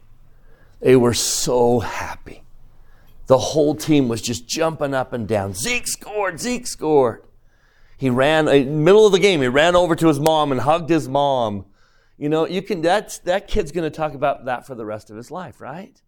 They 0.81 0.97
were 0.97 1.13
so 1.13 1.79
happy 1.79 2.40
the 3.31 3.37
whole 3.37 3.73
team 3.75 4.09
was 4.09 4.21
just 4.21 4.45
jumping 4.45 4.93
up 4.93 5.13
and 5.13 5.25
down. 5.25 5.53
Zeke 5.53 5.87
scored, 5.87 6.37
Zeke 6.37 6.67
scored. 6.67 7.23
He 7.95 8.09
ran, 8.09 8.49
in 8.49 8.67
uh, 8.67 8.71
middle 8.71 9.05
of 9.05 9.13
the 9.13 9.19
game, 9.19 9.39
he 9.39 9.47
ran 9.47 9.73
over 9.73 9.95
to 9.95 10.07
his 10.09 10.19
mom 10.19 10.51
and 10.51 10.59
hugged 10.59 10.89
his 10.89 11.07
mom. 11.07 11.63
You 12.17 12.27
know, 12.27 12.45
you 12.45 12.61
can, 12.61 12.81
that's, 12.81 13.19
that 13.19 13.47
kid's 13.47 13.71
to 13.71 13.89
talk 13.89 14.15
about 14.15 14.43
that 14.45 14.67
for 14.67 14.75
the 14.75 14.85
rest 14.85 15.09
of 15.09 15.15
his 15.15 15.31
life, 15.31 15.61
right? 15.61 16.01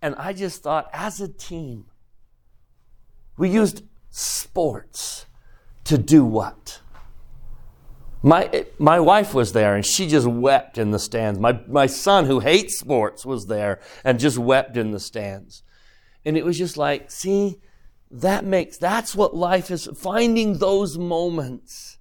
And 0.00 0.14
I 0.14 0.32
just 0.32 0.62
thought, 0.62 0.88
as 0.92 1.20
a 1.20 1.26
team, 1.26 1.86
we 3.36 3.50
used 3.50 3.82
sports 4.10 5.26
to 5.86 5.98
do 5.98 6.24
what? 6.24 6.80
My, 8.22 8.64
my 8.78 9.00
wife 9.00 9.34
was 9.34 9.54
there 9.54 9.74
and 9.74 9.84
she 9.84 10.06
just 10.06 10.28
wept 10.28 10.78
in 10.78 10.92
the 10.92 11.00
stands. 11.00 11.40
My, 11.40 11.58
my 11.66 11.86
son, 11.86 12.26
who 12.26 12.38
hates 12.38 12.78
sports, 12.78 13.26
was 13.26 13.48
there 13.48 13.80
and 14.04 14.20
just 14.20 14.38
wept 14.38 14.76
in 14.76 14.92
the 14.92 15.00
stands. 15.00 15.64
And 16.28 16.36
it 16.36 16.44
was 16.44 16.58
just 16.58 16.76
like, 16.76 17.10
see, 17.10 17.58
that 18.10 18.44
makes, 18.44 18.76
that's 18.76 19.14
what 19.14 19.34
life 19.34 19.70
is, 19.70 19.88
finding 19.96 20.58
those 20.58 20.98
moments 20.98 21.96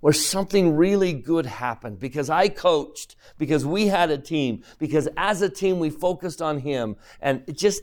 where 0.00 0.14
something 0.14 0.74
really 0.74 1.12
good 1.12 1.44
happened 1.44 1.98
because 1.98 2.30
I 2.30 2.48
coached, 2.48 3.16
because 3.36 3.66
we 3.66 3.88
had 3.88 4.10
a 4.10 4.16
team, 4.16 4.62
because 4.78 5.10
as 5.18 5.42
a 5.42 5.50
team 5.50 5.78
we 5.78 5.90
focused 5.90 6.40
on 6.40 6.60
him. 6.60 6.96
And 7.20 7.42
it 7.46 7.58
just, 7.58 7.82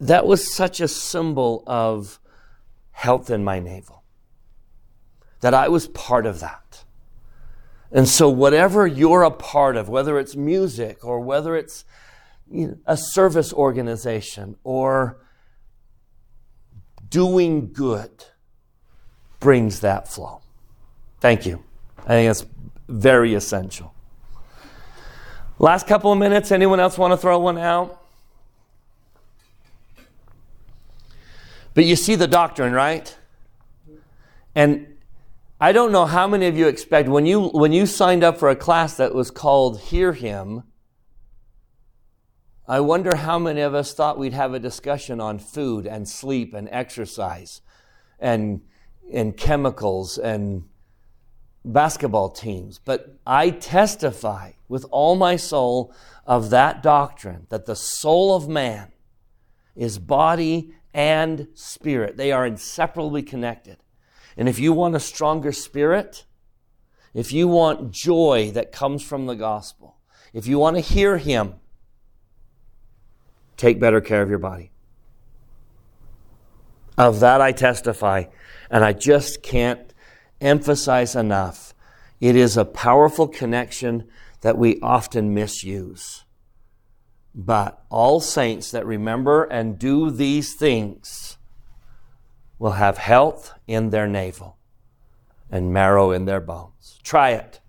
that 0.00 0.26
was 0.26 0.54
such 0.54 0.80
a 0.80 0.88
symbol 0.88 1.64
of 1.66 2.20
health 2.90 3.30
in 3.30 3.42
my 3.42 3.58
navel 3.58 4.04
that 5.40 5.54
I 5.54 5.68
was 5.68 5.88
part 5.88 6.26
of 6.26 6.40
that. 6.40 6.84
And 7.90 8.06
so, 8.06 8.28
whatever 8.28 8.86
you're 8.86 9.22
a 9.22 9.30
part 9.30 9.78
of, 9.78 9.88
whether 9.88 10.18
it's 10.18 10.36
music 10.36 11.02
or 11.06 11.20
whether 11.20 11.56
it's 11.56 11.86
you 12.50 12.68
know, 12.68 12.78
a 12.86 12.96
service 12.96 13.52
organization 13.52 14.56
or 14.64 15.18
doing 17.08 17.72
good 17.72 18.24
brings 19.40 19.80
that 19.80 20.08
flow. 20.08 20.40
Thank 21.20 21.46
you. 21.46 21.62
I 21.98 22.08
think 22.08 22.28
that's 22.28 22.46
very 22.88 23.34
essential. 23.34 23.94
Last 25.58 25.86
couple 25.86 26.12
of 26.12 26.18
minutes, 26.18 26.50
anyone 26.50 26.80
else 26.80 26.98
want 26.98 27.12
to 27.12 27.16
throw 27.16 27.38
one 27.38 27.58
out? 27.58 28.02
But 31.74 31.84
you 31.84 31.96
see 31.96 32.14
the 32.14 32.26
doctrine, 32.26 32.72
right? 32.72 33.16
And 34.54 34.96
I 35.60 35.72
don't 35.72 35.92
know 35.92 36.06
how 36.06 36.26
many 36.26 36.46
of 36.46 36.56
you 36.56 36.68
expect 36.68 37.08
when 37.08 37.26
you 37.26 37.48
when 37.48 37.72
you 37.72 37.86
signed 37.86 38.22
up 38.22 38.38
for 38.38 38.50
a 38.50 38.56
class 38.56 38.96
that 38.96 39.14
was 39.14 39.30
called 39.30 39.80
Hear 39.80 40.12
Him. 40.12 40.64
I 42.66 42.80
wonder 42.80 43.16
how 43.16 43.38
many 43.38 43.60
of 43.60 43.74
us 43.74 43.92
thought 43.92 44.18
we'd 44.18 44.32
have 44.32 44.54
a 44.54 44.58
discussion 44.58 45.20
on 45.20 45.38
food 45.38 45.86
and 45.86 46.08
sleep 46.08 46.54
and 46.54 46.68
exercise 46.70 47.60
and 48.18 48.62
and 49.12 49.36
chemicals 49.36 50.18
and 50.18 50.64
basketball 51.64 52.30
teams. 52.30 52.80
But 52.82 53.18
I 53.26 53.50
testify 53.50 54.52
with 54.68 54.86
all 54.90 55.16
my 55.16 55.36
soul 55.36 55.94
of 56.26 56.50
that 56.50 56.82
doctrine 56.82 57.46
that 57.50 57.66
the 57.66 57.76
soul 57.76 58.34
of 58.34 58.48
man 58.48 58.92
is 59.76 59.98
body 59.98 60.74
and 60.92 61.48
spirit. 61.54 62.16
They 62.16 62.32
are 62.32 62.46
inseparably 62.46 63.22
connected. 63.22 63.78
And 64.36 64.48
if 64.48 64.58
you 64.58 64.72
want 64.72 64.96
a 64.96 65.00
stronger 65.00 65.52
spirit, 65.52 66.24
if 67.12 67.32
you 67.32 67.46
want 67.48 67.90
joy 67.90 68.50
that 68.52 68.72
comes 68.72 69.02
from 69.02 69.26
the 69.26 69.36
gospel, 69.36 69.96
if 70.32 70.46
you 70.46 70.58
want 70.58 70.76
to 70.76 70.80
hear 70.80 71.18
Him, 71.18 71.54
take 73.56 73.80
better 73.80 74.00
care 74.00 74.22
of 74.22 74.28
your 74.28 74.38
body. 74.38 74.70
Of 76.96 77.20
that 77.20 77.40
I 77.40 77.52
testify, 77.52 78.24
and 78.70 78.84
I 78.84 78.92
just 78.92 79.42
can't 79.42 79.92
emphasize 80.40 81.16
enough. 81.16 81.74
It 82.20 82.36
is 82.36 82.56
a 82.56 82.64
powerful 82.64 83.26
connection 83.28 84.08
that 84.42 84.56
we 84.56 84.78
often 84.80 85.34
misuse. 85.34 86.24
But 87.34 87.82
all 87.90 88.20
saints 88.20 88.70
that 88.70 88.86
remember 88.86 89.44
and 89.44 89.78
do 89.78 90.10
these 90.10 90.54
things 90.54 91.36
will 92.58 92.72
have 92.72 92.98
health 92.98 93.52
in 93.66 93.90
their 93.90 94.06
navel 94.06 94.56
and 95.50 95.72
marrow 95.72 96.12
in 96.12 96.26
their 96.26 96.40
bones. 96.40 97.00
Try 97.02 97.30
it. 97.30 97.60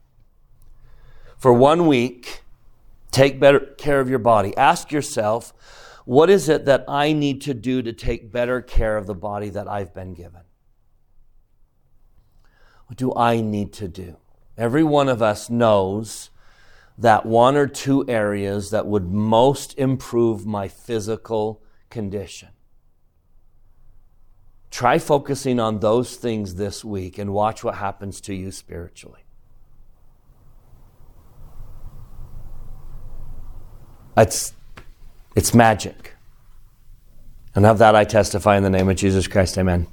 For 1.38 1.52
one 1.52 1.88
week, 1.88 2.44
take 3.16 3.40
better 3.40 3.62
care 3.62 4.02
of 4.02 4.10
your 4.10 4.20
body. 4.20 4.56
Ask 4.58 4.92
yourself, 4.92 5.54
what 6.04 6.30
is 6.30 6.50
it 6.50 6.66
that 6.66 6.84
I 6.88 7.14
need 7.14 7.42
to 7.42 7.54
do 7.54 7.82
to 7.82 7.94
take 7.94 8.32
better 8.32 8.62
care 8.62 8.98
of 8.98 9.08
the 9.08 9.16
body 9.16 9.50
that 9.50 9.70
I've 9.70 9.94
been 9.94 10.14
given? 10.14 10.42
What 12.88 12.98
do 12.98 13.14
I 13.16 13.40
need 13.40 13.72
to 13.74 13.88
do? 13.88 14.18
Every 14.58 14.84
one 14.84 15.08
of 15.08 15.22
us 15.22 15.50
knows 15.50 16.30
that 16.98 17.26
one 17.26 17.56
or 17.56 17.68
two 17.68 18.06
areas 18.08 18.70
that 18.72 18.86
would 18.86 19.10
most 19.10 19.78
improve 19.80 20.46
my 20.46 20.68
physical 20.68 21.64
condition. 21.90 22.50
Try 24.72 25.00
focusing 25.00 25.60
on 25.60 25.80
those 25.80 26.18
things 26.18 26.56
this 26.56 26.84
week 26.84 27.18
and 27.18 27.34
watch 27.34 27.64
what 27.64 27.76
happens 27.76 28.20
to 28.22 28.36
you 28.36 28.52
spiritually. 28.52 29.25
It's, 34.18 34.54
it's 35.36 35.54
magic. 35.54 36.16
And 37.54 37.66
of 37.66 37.78
that 37.80 37.96
I 37.96 38.04
testify 38.04 38.58
in 38.58 38.64
the 38.64 38.70
name 38.70 38.90
of 38.90 38.96
Jesus 38.98 39.28
Christ. 39.28 39.58
Amen. 39.58 39.88